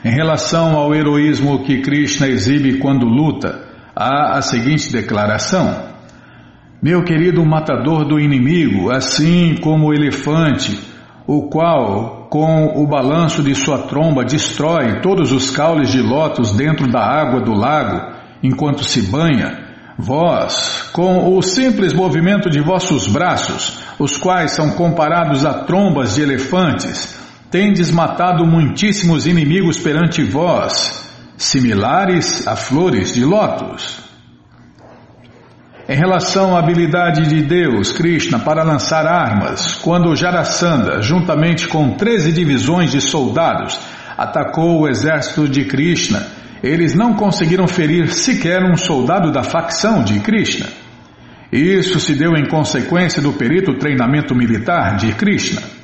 Em 0.04 0.10
relação 0.10 0.76
ao 0.76 0.92
heroísmo 0.92 1.62
que 1.62 1.80
Krishna 1.80 2.26
exibe 2.26 2.78
quando 2.78 3.06
luta, 3.06 3.64
há 3.94 4.36
a 4.36 4.42
seguinte 4.42 4.92
declaração: 4.92 5.80
Meu 6.82 7.04
querido 7.04 7.44
matador 7.46 8.04
do 8.04 8.18
inimigo, 8.18 8.90
assim 8.90 9.54
como 9.62 9.86
o 9.86 9.94
elefante, 9.94 10.76
o 11.24 11.48
qual, 11.48 12.26
com 12.28 12.82
o 12.82 12.84
balanço 12.84 13.44
de 13.44 13.54
sua 13.54 13.78
tromba, 13.78 14.24
destrói 14.24 15.00
todos 15.00 15.30
os 15.30 15.50
caules 15.52 15.92
de 15.92 16.02
lótus 16.02 16.52
dentro 16.52 16.90
da 16.90 17.00
água 17.00 17.40
do 17.40 17.52
lago 17.52 18.16
enquanto 18.42 18.82
se 18.82 19.02
banha, 19.02 19.56
vós, 19.96 20.90
com 20.92 21.36
o 21.36 21.40
simples 21.42 21.92
movimento 21.92 22.50
de 22.50 22.60
vossos 22.60 23.06
braços, 23.06 23.78
os 24.00 24.16
quais 24.16 24.50
são 24.50 24.70
comparados 24.70 25.46
a 25.46 25.62
trombas 25.62 26.16
de 26.16 26.22
elefantes, 26.22 27.21
tendes 27.52 27.90
matado 27.90 28.46
muitíssimos 28.46 29.26
inimigos 29.26 29.78
perante 29.78 30.24
vós, 30.24 31.06
similares 31.36 32.48
a 32.48 32.56
flores 32.56 33.12
de 33.12 33.26
lótus. 33.26 34.00
Em 35.86 35.94
relação 35.94 36.56
à 36.56 36.60
habilidade 36.60 37.28
de 37.28 37.42
Deus, 37.42 37.92
Krishna, 37.92 38.38
para 38.38 38.62
lançar 38.62 39.06
armas, 39.06 39.74
quando 39.74 40.16
Jarasandha, 40.16 41.02
juntamente 41.02 41.68
com 41.68 41.90
treze 41.90 42.32
divisões 42.32 42.90
de 42.90 43.02
soldados, 43.02 43.78
atacou 44.16 44.80
o 44.80 44.88
exército 44.88 45.46
de 45.46 45.66
Krishna, 45.66 46.26
eles 46.62 46.94
não 46.94 47.12
conseguiram 47.12 47.68
ferir 47.68 48.08
sequer 48.08 48.62
um 48.62 48.78
soldado 48.78 49.30
da 49.30 49.42
facção 49.42 50.02
de 50.02 50.20
Krishna. 50.20 50.68
Isso 51.52 52.00
se 52.00 52.14
deu 52.14 52.34
em 52.34 52.48
consequência 52.48 53.20
do 53.20 53.34
perito 53.34 53.74
treinamento 53.74 54.34
militar 54.34 54.96
de 54.96 55.12
Krishna. 55.12 55.81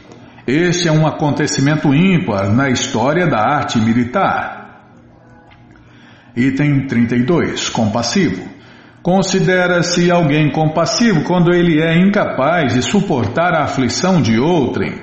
Este 0.50 0.88
é 0.88 0.92
um 0.92 1.06
acontecimento 1.06 1.94
ímpar 1.94 2.50
na 2.50 2.70
história 2.70 3.26
da 3.26 3.38
arte 3.38 3.78
militar. 3.78 4.80
Item 6.34 6.86
32. 6.86 7.68
Compassivo. 7.68 8.48
Considera-se 9.02 10.10
alguém 10.10 10.50
compassivo 10.50 11.22
quando 11.24 11.52
ele 11.52 11.82
é 11.82 11.98
incapaz 11.98 12.72
de 12.72 12.80
suportar 12.80 13.52
a 13.52 13.64
aflição 13.64 14.22
de 14.22 14.40
outrem. 14.40 14.94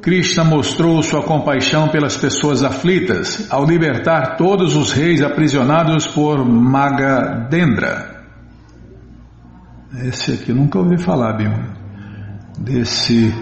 Krishna 0.00 0.44
mostrou 0.44 1.02
sua 1.02 1.24
compaixão 1.24 1.88
pelas 1.88 2.16
pessoas 2.16 2.62
aflitas 2.62 3.50
ao 3.50 3.64
libertar 3.66 4.36
todos 4.36 4.76
os 4.76 4.92
reis 4.92 5.20
aprisionados 5.20 6.06
por 6.06 6.44
Magadendra. 6.48 8.22
Esse 10.04 10.34
aqui 10.34 10.52
nunca 10.52 10.78
ouvi 10.78 10.96
falar, 10.96 11.32
Bima, 11.32 11.74
desse 12.56 13.34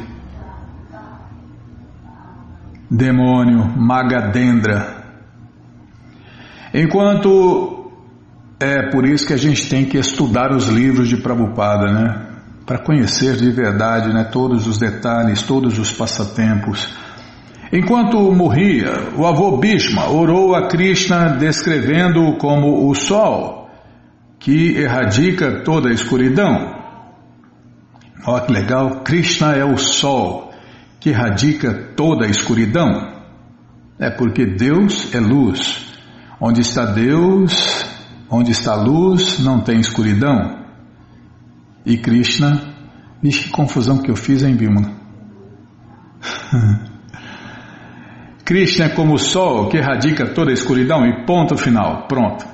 demônio 2.91 3.65
Magadendra. 3.77 4.97
Enquanto 6.73 7.93
é 8.61 8.91
por 8.91 9.07
isso 9.07 9.27
que 9.27 9.33
a 9.33 9.39
gente 9.39 9.69
tem 9.69 9.85
que 9.85 9.99
estudar 9.99 10.53
os 10.53 10.69
livros 10.69 11.09
de 11.09 11.17
Prabhupada, 11.17 11.93
né? 11.93 12.27
Para 12.67 12.79
conhecer 12.79 13.37
de 13.37 13.51
verdade, 13.51 14.13
né, 14.13 14.25
todos 14.25 14.67
os 14.67 14.79
detalhes, 14.79 15.43
todos 15.43 15.79
os 15.79 15.91
passatempos. 15.91 16.93
Enquanto 17.73 18.31
morria, 18.33 19.11
o 19.17 19.27
avô 19.27 19.57
Bhishma 19.57 20.11
orou 20.11 20.55
a 20.55 20.69
Krishna 20.69 21.37
descrevendo-o 21.37 22.37
como 22.37 22.89
o 22.89 22.95
sol, 22.95 23.71
que 24.39 24.77
erradica 24.77 25.63
toda 25.63 25.89
a 25.89 25.93
escuridão. 25.93 26.77
Olha 28.27 28.45
que 28.45 28.53
legal, 28.53 29.01
Krishna 29.03 29.55
é 29.55 29.65
o 29.65 29.79
sol 29.79 30.48
que 31.01 31.13
radica 31.13 31.93
toda 31.97 32.27
a 32.27 32.29
escuridão? 32.29 33.19
É 33.99 34.11
porque 34.11 34.45
Deus 34.47 35.15
é 35.15 35.21
luz. 35.21 35.87
Onde 36.41 36.61
está 36.61 36.85
Deus, 36.85 37.85
onde 38.31 38.53
está 38.53 38.75
luz, 38.75 39.39
não 39.41 39.61
tem 39.61 39.81
escuridão. 39.81 40.65
E 41.85 41.97
Krishna, 41.97 42.63
vixe 43.23 43.45
que 43.45 43.51
confusão 43.51 43.99
que 43.99 44.11
eu 44.11 44.17
fiz, 44.17 44.43
hein, 44.43 44.55
Bimala? 44.55 44.97
Krishna 48.45 48.87
é 48.87 48.89
como 48.89 49.15
o 49.15 49.19
sol 49.19 49.69
que 49.69 49.77
erradica 49.77 50.33
toda 50.33 50.51
a 50.51 50.55
escuridão 50.55 51.05
e 51.05 51.27
ponto 51.27 51.57
final, 51.57 52.07
pronto. 52.09 52.47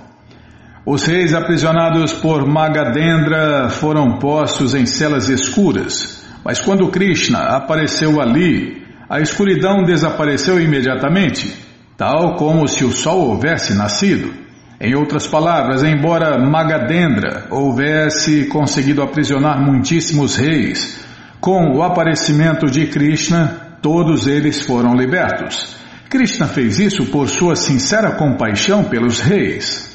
Os 0.84 1.06
reis 1.06 1.32
aprisionados 1.34 2.12
por 2.12 2.46
Magadendra 2.46 3.68
foram 3.70 4.18
postos 4.18 4.74
em 4.74 4.84
celas 4.86 5.28
escuras 5.28 6.23
mas 6.44 6.60
quando 6.60 6.90
Krishna 6.90 7.56
apareceu 7.56 8.20
ali, 8.20 8.82
a 9.08 9.20
escuridão 9.20 9.82
desapareceu 9.82 10.60
imediatamente, 10.60 11.54
tal 11.96 12.36
como 12.36 12.68
se 12.68 12.84
o 12.84 12.92
sol 12.92 13.28
houvesse 13.30 13.74
nascido. 13.74 14.32
Em 14.80 14.94
outras 14.94 15.26
palavras, 15.26 15.82
embora 15.82 16.38
Magadendra 16.38 17.46
houvesse 17.50 18.46
conseguido 18.46 19.02
aprisionar 19.02 19.58
muitíssimos 19.64 20.36
reis, 20.36 21.02
com 21.40 21.76
o 21.76 21.82
aparecimento 21.82 22.66
de 22.66 22.86
Krishna, 22.86 23.78
todos 23.80 24.26
eles 24.26 24.62
foram 24.62 24.94
libertos. 24.94 25.76
Krishna 26.10 26.46
fez 26.46 26.78
isso 26.78 27.06
por 27.06 27.28
sua 27.28 27.56
sincera 27.56 28.12
compaixão 28.12 28.84
pelos 28.84 29.20
reis. 29.20 29.93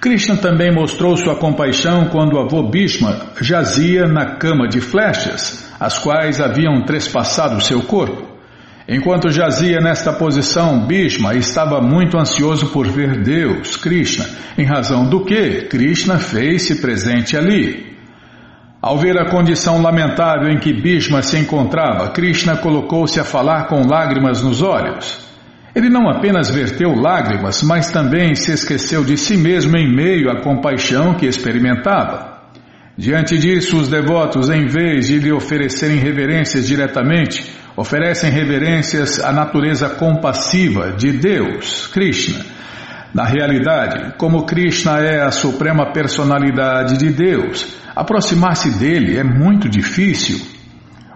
Krishna 0.00 0.38
também 0.38 0.72
mostrou 0.74 1.14
sua 1.14 1.36
compaixão 1.36 2.06
quando 2.06 2.32
o 2.32 2.40
avô 2.40 2.62
Bhishma 2.62 3.32
jazia 3.38 4.06
na 4.06 4.36
cama 4.36 4.66
de 4.66 4.80
flechas, 4.80 5.70
as 5.78 5.98
quais 5.98 6.40
haviam 6.40 6.82
trespassado 6.86 7.60
seu 7.60 7.82
corpo. 7.82 8.26
Enquanto 8.88 9.30
jazia 9.30 9.78
nesta 9.78 10.10
posição, 10.10 10.86
Bhishma 10.86 11.34
estava 11.34 11.82
muito 11.82 12.16
ansioso 12.16 12.68
por 12.68 12.86
ver 12.88 13.22
Deus, 13.22 13.76
Krishna, 13.76 14.24
em 14.56 14.64
razão 14.64 15.06
do 15.06 15.22
que 15.22 15.66
Krishna 15.68 16.18
fez-se 16.18 16.80
presente 16.80 17.36
ali. 17.36 17.94
Ao 18.80 18.96
ver 18.96 19.18
a 19.18 19.28
condição 19.28 19.82
lamentável 19.82 20.48
em 20.48 20.58
que 20.58 20.72
Bhishma 20.72 21.20
se 21.20 21.38
encontrava, 21.38 22.08
Krishna 22.08 22.56
colocou-se 22.56 23.20
a 23.20 23.24
falar 23.24 23.66
com 23.66 23.86
lágrimas 23.86 24.42
nos 24.42 24.62
olhos. 24.62 25.29
Ele 25.74 25.88
não 25.88 26.08
apenas 26.08 26.50
verteu 26.50 26.94
lágrimas, 26.94 27.62
mas 27.62 27.90
também 27.90 28.34
se 28.34 28.52
esqueceu 28.52 29.04
de 29.04 29.16
si 29.16 29.36
mesmo 29.36 29.76
em 29.76 29.94
meio 29.94 30.30
à 30.30 30.42
compaixão 30.42 31.14
que 31.14 31.26
experimentava. 31.26 32.40
Diante 32.98 33.38
disso, 33.38 33.78
os 33.78 33.88
devotos, 33.88 34.50
em 34.50 34.66
vez 34.66 35.06
de 35.06 35.18
lhe 35.18 35.32
oferecerem 35.32 35.98
reverências 35.98 36.66
diretamente, 36.66 37.50
oferecem 37.76 38.30
reverências 38.30 39.20
à 39.20 39.32
natureza 39.32 39.88
compassiva 39.88 40.92
de 40.92 41.12
Deus, 41.12 41.86
Krishna. 41.86 42.44
Na 43.14 43.24
realidade, 43.24 44.14
como 44.18 44.44
Krishna 44.44 44.98
é 44.98 45.22
a 45.22 45.30
suprema 45.30 45.92
personalidade 45.92 46.98
de 46.98 47.10
Deus, 47.10 47.74
aproximar-se 47.94 48.78
dele 48.78 49.16
é 49.16 49.24
muito 49.24 49.68
difícil. 49.68 50.59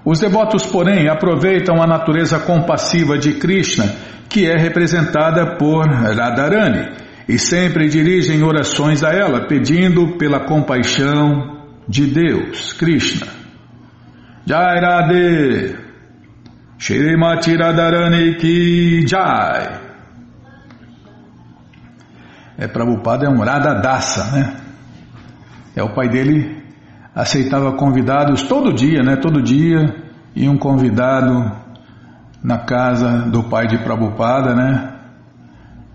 Os 0.04 0.20
devotos, 0.20 0.66
porém, 0.66 1.08
aproveitam 1.08 1.82
a 1.82 1.86
natureza 1.86 2.38
compassiva 2.38 3.16
de 3.18 3.34
Krishna 3.34 3.86
que 4.34 4.50
é 4.50 4.56
representada 4.56 5.56
por 5.56 5.86
Radharani, 5.86 6.90
e 7.28 7.38
sempre 7.38 7.88
dirigem 7.88 8.42
orações 8.42 9.04
a 9.04 9.10
ela, 9.10 9.46
pedindo 9.46 10.18
pela 10.18 10.40
compaixão 10.40 11.62
de 11.88 12.06
Deus, 12.06 12.72
Krishna. 12.72 13.28
Jai 14.44 14.80
Radhe, 14.80 15.76
Shrimati 16.78 17.56
Radharani 17.56 18.34
ki 18.34 19.06
Jai. 19.06 19.80
É, 22.58 22.66
Prabhupada 22.66 23.26
é 23.26 23.28
um 23.28 23.38
Radhadasa, 23.38 24.32
né? 24.32 24.56
É 25.76 25.82
o 25.82 25.94
pai 25.94 26.08
dele 26.08 26.53
aceitava 27.14 27.72
convidados 27.72 28.42
todo 28.42 28.72
dia, 28.72 29.02
né? 29.02 29.16
Todo 29.16 29.42
dia, 29.42 29.94
e 30.34 30.48
um 30.48 30.58
convidado 30.58 31.52
na 32.42 32.58
casa 32.58 33.30
do 33.30 33.44
pai 33.44 33.66
de 33.66 33.78
Prabhupada, 33.78 34.54
né? 34.54 34.90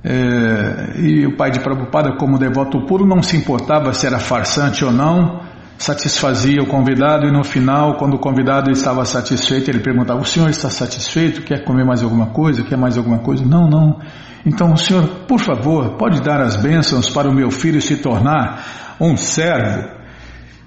É, 0.02 0.98
e 0.98 1.28
o 1.28 1.36
pai 1.36 1.52
de 1.52 1.60
Prabhupada, 1.60 2.16
como 2.18 2.40
devoto 2.40 2.86
puro, 2.86 3.06
não 3.06 3.22
se 3.22 3.36
importava 3.36 3.94
se 3.94 4.08
era 4.08 4.18
farsante 4.18 4.86
ou 4.86 4.92
não, 4.94 5.42
satisfazia 5.78 6.62
o 6.62 6.68
convidado 6.68 7.28
e 7.28 7.32
no 7.32 7.44
final, 7.44 7.98
quando 7.98 8.14
o 8.14 8.20
convidado 8.20 8.72
estava 8.72 9.04
satisfeito, 9.04 9.70
ele 9.70 9.80
perguntava: 9.80 10.22
O 10.22 10.26
senhor 10.26 10.50
está 10.50 10.70
satisfeito? 10.70 11.42
Quer 11.42 11.66
comer 11.66 11.86
mais 11.86 12.02
alguma 12.02 12.28
coisa? 12.28 12.64
Quer 12.64 12.78
mais 12.78 12.98
alguma 12.98 13.20
coisa? 13.20 13.46
Não, 13.46 13.68
não. 13.68 14.00
Então, 14.46 14.76
senhor, 14.78 15.06
por 15.28 15.40
favor, 15.40 15.98
pode 15.98 16.22
dar 16.22 16.40
as 16.40 16.56
bênçãos 16.56 17.10
para 17.10 17.30
o 17.30 17.34
meu 17.34 17.52
filho 17.52 17.82
se 17.82 17.98
tornar 17.98 18.64
um 19.02 19.18
servo 19.18 19.99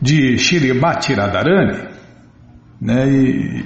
de 0.02 0.36
Shrimati 0.36 1.14
Radharani? 1.14 1.88
Né? 2.80 3.08
E, 3.08 3.64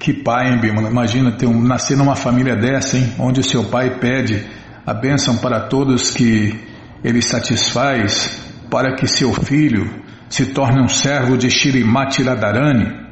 que 0.00 0.12
pai, 0.12 0.50
hein, 0.50 0.60
Bimala? 0.60 0.90
Imagina 0.90 1.30
ter 1.32 1.46
um, 1.46 1.62
nascer 1.62 1.96
numa 1.96 2.16
família 2.16 2.56
dessa, 2.56 2.98
hein? 2.98 3.14
Onde 3.18 3.40
o 3.40 3.44
seu 3.44 3.64
pai 3.64 3.98
pede 4.00 4.44
a 4.84 4.92
bênção 4.92 5.38
para 5.38 5.68
todos 5.68 6.10
que 6.10 6.58
ele 7.04 7.22
satisfaz 7.22 8.44
para 8.68 8.96
que 8.96 9.06
seu 9.06 9.32
filho 9.32 10.04
se 10.28 10.46
torne 10.46 10.82
um 10.82 10.88
servo 10.88 11.38
de 11.38 11.48
Shirimati 11.48 12.22
Radharani. 12.24 13.06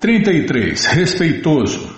33. 0.00 0.86
Respeitoso. 0.86 1.94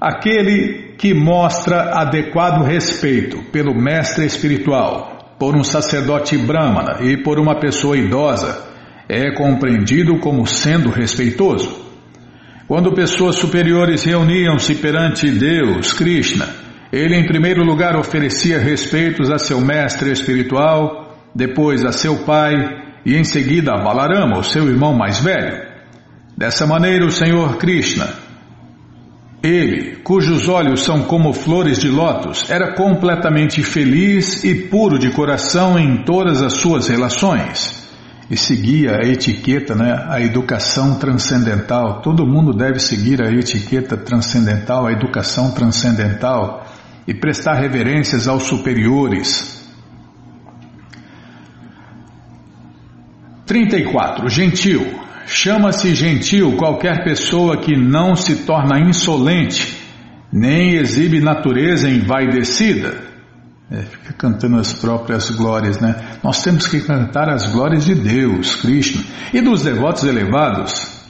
Aquele 0.00 0.94
que 0.96 1.12
mostra 1.12 2.00
adequado 2.00 2.64
respeito 2.64 3.42
pelo 3.50 3.74
mestre 3.74 4.26
espiritual, 4.26 5.17
por 5.38 5.56
um 5.56 5.62
sacerdote 5.62 6.36
brahmana 6.36 6.98
e 7.00 7.16
por 7.16 7.38
uma 7.38 7.58
pessoa 7.58 7.96
idosa 7.96 8.66
é 9.08 9.30
compreendido 9.34 10.18
como 10.18 10.46
sendo 10.46 10.90
respeitoso. 10.90 11.86
Quando 12.66 12.92
pessoas 12.92 13.36
superiores 13.36 14.04
reuniam-se 14.04 14.74
perante 14.74 15.30
Deus, 15.30 15.94
Krishna, 15.94 16.46
ele 16.92 17.16
em 17.16 17.26
primeiro 17.26 17.64
lugar 17.64 17.96
oferecia 17.96 18.58
respeitos 18.58 19.30
a 19.30 19.38
seu 19.38 19.60
mestre 19.60 20.10
espiritual, 20.12 21.16
depois 21.34 21.84
a 21.84 21.92
seu 21.92 22.24
pai 22.24 22.54
e 23.06 23.16
em 23.16 23.24
seguida 23.24 23.72
a 23.72 23.82
Balarama, 23.82 24.38
o 24.38 24.44
seu 24.44 24.68
irmão 24.68 24.94
mais 24.94 25.18
velho. 25.20 25.66
Dessa 26.36 26.66
maneira, 26.66 27.06
o 27.06 27.10
Senhor 27.10 27.56
Krishna, 27.56 28.06
ele, 29.42 29.96
cujos 29.96 30.48
olhos 30.48 30.82
são 30.82 31.02
como 31.02 31.32
flores 31.32 31.78
de 31.78 31.88
lótus, 31.88 32.50
era 32.50 32.74
completamente 32.74 33.62
feliz 33.62 34.42
e 34.42 34.54
puro 34.54 34.98
de 34.98 35.10
coração 35.10 35.78
em 35.78 36.02
todas 36.04 36.42
as 36.42 36.54
suas 36.54 36.88
relações 36.88 37.86
e 38.30 38.36
seguia 38.36 38.96
a 38.96 39.06
etiqueta, 39.06 39.74
né, 39.74 40.04
a 40.08 40.20
educação 40.20 40.98
transcendental. 40.98 42.02
Todo 42.02 42.26
mundo 42.26 42.52
deve 42.52 42.78
seguir 42.78 43.22
a 43.22 43.30
etiqueta 43.30 43.96
transcendental, 43.96 44.86
a 44.86 44.92
educação 44.92 45.52
transcendental 45.52 46.66
e 47.06 47.14
prestar 47.14 47.54
reverências 47.54 48.28
aos 48.28 48.42
superiores. 48.42 49.56
34. 53.46 54.28
Gentil. 54.28 55.07
Chama-se 55.28 55.94
gentil 55.94 56.56
qualquer 56.56 57.04
pessoa 57.04 57.60
que 57.60 57.76
não 57.76 58.16
se 58.16 58.44
torna 58.44 58.80
insolente, 58.80 59.78
nem 60.32 60.74
exibe 60.74 61.20
natureza 61.20 61.88
envaidecida 61.88 63.08
é, 63.70 63.82
fica 63.82 64.14
cantando 64.14 64.56
as 64.56 64.72
próprias 64.72 65.30
glórias, 65.30 65.78
né? 65.78 65.94
Nós 66.24 66.42
temos 66.42 66.66
que 66.66 66.80
cantar 66.80 67.28
as 67.28 67.52
glórias 67.52 67.84
de 67.84 67.94
Deus, 67.94 68.56
Krishna, 68.56 69.02
e 69.32 69.42
dos 69.42 69.62
devotos 69.62 70.04
elevados. 70.04 71.04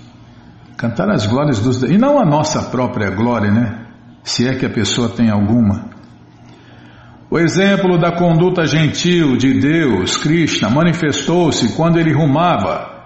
Cantar 0.77 1.09
as 1.11 1.25
glórias 1.25 1.61
dos 1.61 1.83
e 1.85 1.97
não 1.97 2.19
a 2.19 2.27
nossa 2.27 2.63
própria 2.63 3.11
glória, 3.11 3.51
né? 3.51 3.87
Se 4.25 4.49
é 4.49 4.57
que 4.57 4.67
a 4.67 4.71
pessoa 4.71 5.09
tem 5.09 5.31
alguma. 5.31 5.89
O 7.31 7.39
exemplo 7.39 7.97
da 7.97 8.11
conduta 8.11 8.67
gentil 8.67 9.37
de 9.37 9.61
Deus, 9.61 10.17
Krishna, 10.17 10.69
manifestou-se 10.69 11.77
quando 11.77 11.99
ele 11.99 12.13
rumava 12.13 12.98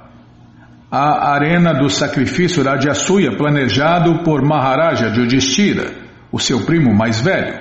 à 0.95 1.33
arena 1.33 1.73
do 1.73 1.89
sacrifício 1.89 2.63
Rajasuya 2.63 3.35
planejado 3.35 4.23
por 4.23 4.43
Maharaja 4.43 5.07
Yudhishthira, 5.07 5.91
o 6.31 6.39
seu 6.39 6.67
primo 6.67 6.95
mais 6.95 7.19
velho. 7.19 7.59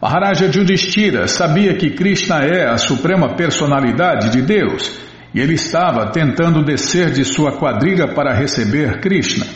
Maharaja 0.00 0.44
Yudhishthira 0.44 1.26
sabia 1.26 1.74
que 1.74 1.90
Krishna 1.90 2.44
é 2.44 2.68
a 2.68 2.78
suprema 2.78 3.34
personalidade 3.34 4.30
de 4.30 4.42
Deus 4.42 4.96
e 5.34 5.40
ele 5.40 5.54
estava 5.54 6.12
tentando 6.12 6.64
descer 6.64 7.10
de 7.10 7.24
sua 7.24 7.50
quadriga 7.50 8.14
para 8.14 8.32
receber 8.32 9.00
Krishna. 9.00 9.46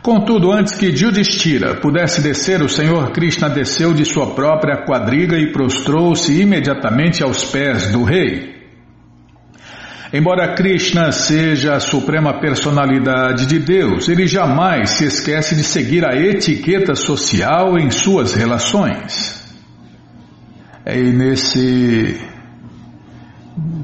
Contudo, 0.00 0.52
antes 0.52 0.76
que 0.76 0.86
Yudhishthira 0.86 1.74
pudesse 1.74 2.20
descer, 2.20 2.62
o 2.62 2.68
Senhor 2.68 3.10
Krishna 3.10 3.50
desceu 3.50 3.92
de 3.92 4.04
sua 4.04 4.34
própria 4.36 4.84
quadriga 4.84 5.36
e 5.36 5.50
prostrou-se 5.50 6.40
imediatamente 6.40 7.24
aos 7.24 7.44
pés 7.44 7.90
do 7.90 8.04
rei. 8.04 8.55
Embora 10.12 10.54
Krishna 10.54 11.10
seja 11.10 11.74
a 11.74 11.80
suprema 11.80 12.40
personalidade 12.40 13.46
de 13.46 13.58
Deus, 13.58 14.08
ele 14.08 14.26
jamais 14.26 14.90
se 14.90 15.04
esquece 15.04 15.56
de 15.56 15.64
seguir 15.64 16.04
a 16.04 16.14
etiqueta 16.14 16.94
social 16.94 17.76
em 17.76 17.90
suas 17.90 18.32
relações. 18.32 19.44
É, 20.84 20.96
e 20.98 21.12
nesse 21.12 22.20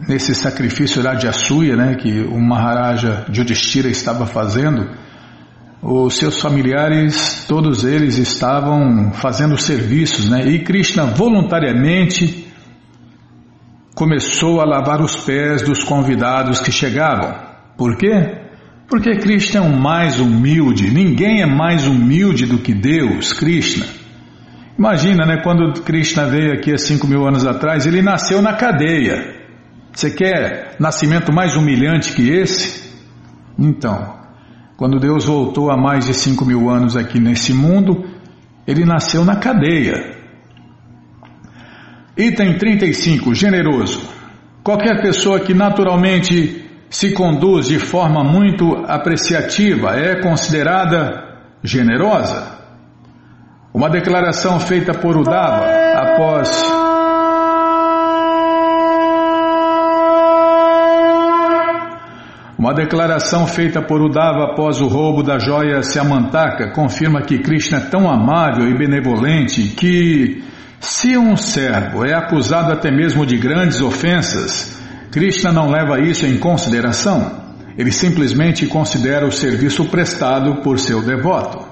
nesse 0.07 0.35
sacrifício 0.35 1.03
lá 1.03 1.15
de 1.15 1.27
Asuya, 1.27 1.77
né, 1.77 1.95
que 1.95 2.21
o 2.21 2.39
Maharaja 2.39 3.25
Yudhishthira 3.35 3.89
estava 3.89 4.27
fazendo, 4.27 4.91
os 5.81 6.17
seus 6.17 6.41
familiares, 6.41 7.45
todos 7.49 7.83
eles 7.83 8.19
estavam 8.19 9.13
fazendo 9.13 9.57
serviços, 9.57 10.29
né, 10.29 10.47
e 10.47 10.59
Krishna 10.61 11.07
voluntariamente 11.07 12.52
começou 13.95 14.61
a 14.61 14.65
lavar 14.65 15.01
os 15.01 15.17
pés 15.17 15.63
dos 15.63 15.85
convidados 15.85 16.61
que 16.61 16.73
chegavam. 16.73 17.35
Por 17.77 17.97
quê? 17.97 18.39
Porque 18.89 19.17
Krishna 19.17 19.61
é 19.61 19.63
o 19.63 19.81
mais 19.81 20.21
humilde, 20.21 20.91
ninguém 20.91 21.43
é 21.43 21.47
mais 21.47 21.87
humilde 21.87 22.47
do 22.47 22.59
que 22.59 22.75
Deus, 22.75 23.33
Krishna. 23.33 23.87
Imagina, 24.79 25.25
né? 25.25 25.41
Quando 25.43 25.81
Krishna 25.83 26.27
veio 26.27 26.53
aqui 26.53 26.73
há 26.73 26.79
5 26.79 27.07
mil 27.07 27.27
anos 27.27 27.47
atrás, 27.47 27.87
ele 27.87 28.03
nasceu 28.03 28.43
na 28.43 28.55
cadeia. 28.55 29.43
Você 29.93 30.11
quer 30.11 30.77
nascimento 30.79 31.33
mais 31.33 31.57
humilhante 31.57 32.13
que 32.13 32.31
esse? 32.31 32.91
Então, 33.59 34.17
quando 34.77 34.99
Deus 34.99 35.27
voltou 35.27 35.71
há 35.71 35.77
mais 35.77 36.07
de 36.07 36.15
5 36.15 36.45
mil 36.45 36.69
anos 36.71 36.97
aqui 36.97 37.21
nesse 37.21 37.53
mundo, 37.53 38.05
ele 38.67 38.85
nasceu 38.85 39.25
na 39.25 39.37
cadeia. 39.37 40.22
Item 42.17 42.59
35, 42.59 43.35
generoso. 43.35 44.07
Qualquer 44.63 45.01
pessoa 45.01 45.41
que 45.41 45.55
naturalmente 45.55 46.71
se 46.91 47.13
conduz 47.13 47.69
de 47.69 47.79
forma 47.79 48.23
muito 48.23 48.85
apreciativa 48.87 49.97
é 49.97 50.21
considerada 50.21 51.41
generosa. 51.63 52.59
Uma 53.73 53.89
declaração 53.89 54.61
feita 54.61 54.93
por 54.93 55.17
Udava 55.17 55.65
após 55.97 56.63
Uma 62.63 62.75
declaração 62.75 63.45
feita 63.45 63.83
por 63.83 64.01
Udava 64.01 64.53
após 64.53 64.81
o 64.81 64.87
roubo 64.87 65.23
da 65.25 65.37
joia 65.37 65.83
Siamantaka 65.83 66.71
confirma 66.71 67.23
que 67.23 67.41
Krishna 67.41 67.79
é 67.79 67.91
tão 67.91 68.09
amável 68.09 68.69
e 68.69 68.79
benevolente 68.79 69.63
que, 69.77 70.45
se 70.83 71.17
um 71.17 71.37
servo 71.37 72.05
é 72.05 72.13
acusado 72.13 72.73
até 72.73 72.91
mesmo 72.91 73.25
de 73.25 73.39
grandes 73.39 73.81
ofensas, 73.81 74.83
Krishna 75.13 75.53
não 75.53 75.71
leva 75.71 76.01
isso 76.01 76.27
em 76.27 76.37
consideração. 76.39 77.41
Ele 77.79 77.93
simplesmente 77.93 78.67
considera 78.67 79.25
o 79.25 79.31
serviço 79.31 79.85
prestado 79.85 80.57
por 80.57 80.81
seu 80.81 81.01
devoto. 81.01 81.65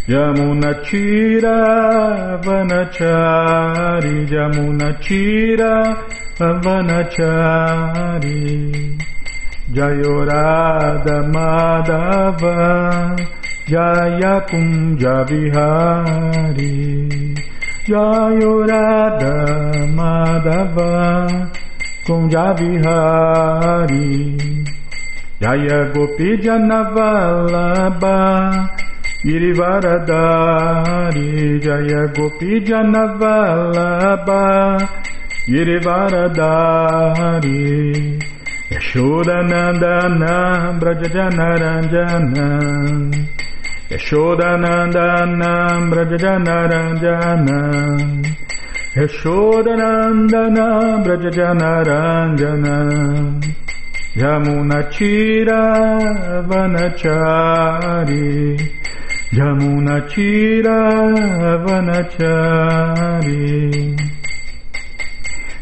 Yamunachira 0.08 1.56
Vanachari 2.42 4.26
Yamunachira 4.34 5.72
Vanachari 6.64 8.40
Jayorada 9.70 11.16
Madhava 11.30 12.58
Jaya 13.68 14.34
Kunja 14.50 15.16
Vihari 15.28 16.74
Jayorada 17.86 19.34
Madhava 19.94 20.90
Kunja 22.04 22.46
Vihari 22.58 24.10
Jaya 25.40 25.88
Gopi 25.94 26.36
Janavalaba 26.44 28.18
Irivaradari 29.24 31.56
Jaya 31.64 32.12
Gopi 32.12 32.60
Janavalaba 32.60 34.44
Irivaradari 35.48 38.20
Yashodanandana 38.70 40.76
Brajajanaranjana. 40.78 42.48
Yashodanandana 43.90 45.50
Braja 45.90 46.16
Janaranjana 46.16 47.58
Yashodanandana 48.94 50.66
Braja 51.02 51.30
Janaranjana 51.30 52.76
Vanachari. 56.48 58.10
Yamunachira 59.32 60.78
Vanachari. 61.64 63.30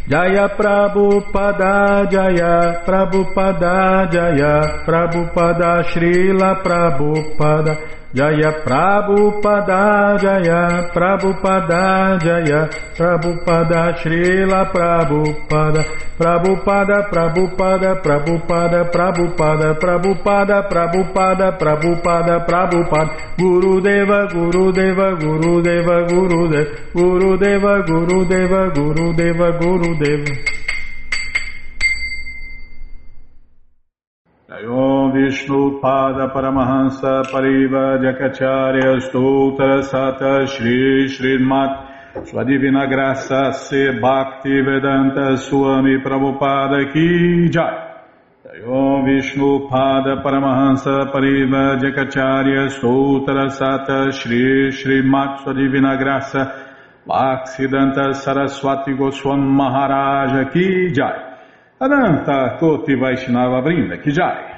Jaya 0.09 0.49
Prabhupada 0.57 2.09
Jaya 2.11 2.81
Prabhupada 2.87 4.09
Jaya 4.11 4.63
Prabhupada 4.87 5.85
Srila 5.85 6.63
Prabhupada 6.65 7.98
Jaya 8.09 8.65
Prabhupada 8.65 10.17
Jaya 10.17 10.89
Prabhupada 10.97 12.17
Jaya 12.17 12.65
Prabhupada 12.97 14.01
Srila 14.01 14.73
Prabhupada 14.73 15.85
Prabhupada 16.17 17.13
Prabhupada 17.13 18.01
Prabhupada 18.01 18.89
Prabhupada 18.89 19.77
Prabhupada 19.77 20.65
Prabhupada 20.73 21.53
Prabhupada 21.61 22.49
Prabhupada 22.49 23.13
Guru 23.37 23.85
Deva 23.85 24.25
Guru 24.33 24.73
Deva 24.73 25.13
Guru 25.21 25.61
Deva 25.61 26.09
Guru 26.09 26.49
Deva 28.25 28.73
Guru 29.53 29.93
विष्णुपादपरमहंस 35.13 37.01
परिव 37.33 37.75
जकचार्यस्तोतर 38.05 39.81
Shri 40.47 41.09
Shri 41.09 41.39
Mat 41.39 41.89
Sua 42.25 42.43
divina 42.43 42.87
graça, 42.87 43.53
se 43.53 43.93
Bhakti 44.01 44.61
Vedanta 44.61 45.37
Swami 45.37 45.99
Prabhupada 45.99 46.91
Ki 46.93 47.49
Jai. 47.49 47.87
Om 48.67 49.05
Vishnu 49.05 49.69
Pada 49.69 50.23
Paramahansa 50.23 51.13
Pariva 51.13 51.77
Jakacharya 51.79 52.71
Sutra 52.71 53.49
Sata 53.51 54.11
Shri 54.11 54.73
Shri 54.73 55.03
Sua 55.03 55.53
Divina 55.53 55.97
Graça 55.97 56.67
Bhaksidanta 57.07 58.15
Saraswati 58.15 58.93
Goswam 58.95 59.41
Maharaja 59.41 60.51
Ki 60.51 60.91
Jai. 60.93 61.37
Adanta 61.81 62.59
Koti 62.59 62.95
Vaishnava 62.95 63.63
Brinda 63.63 64.03
Ki 64.03 64.11
Jai. 64.11 64.48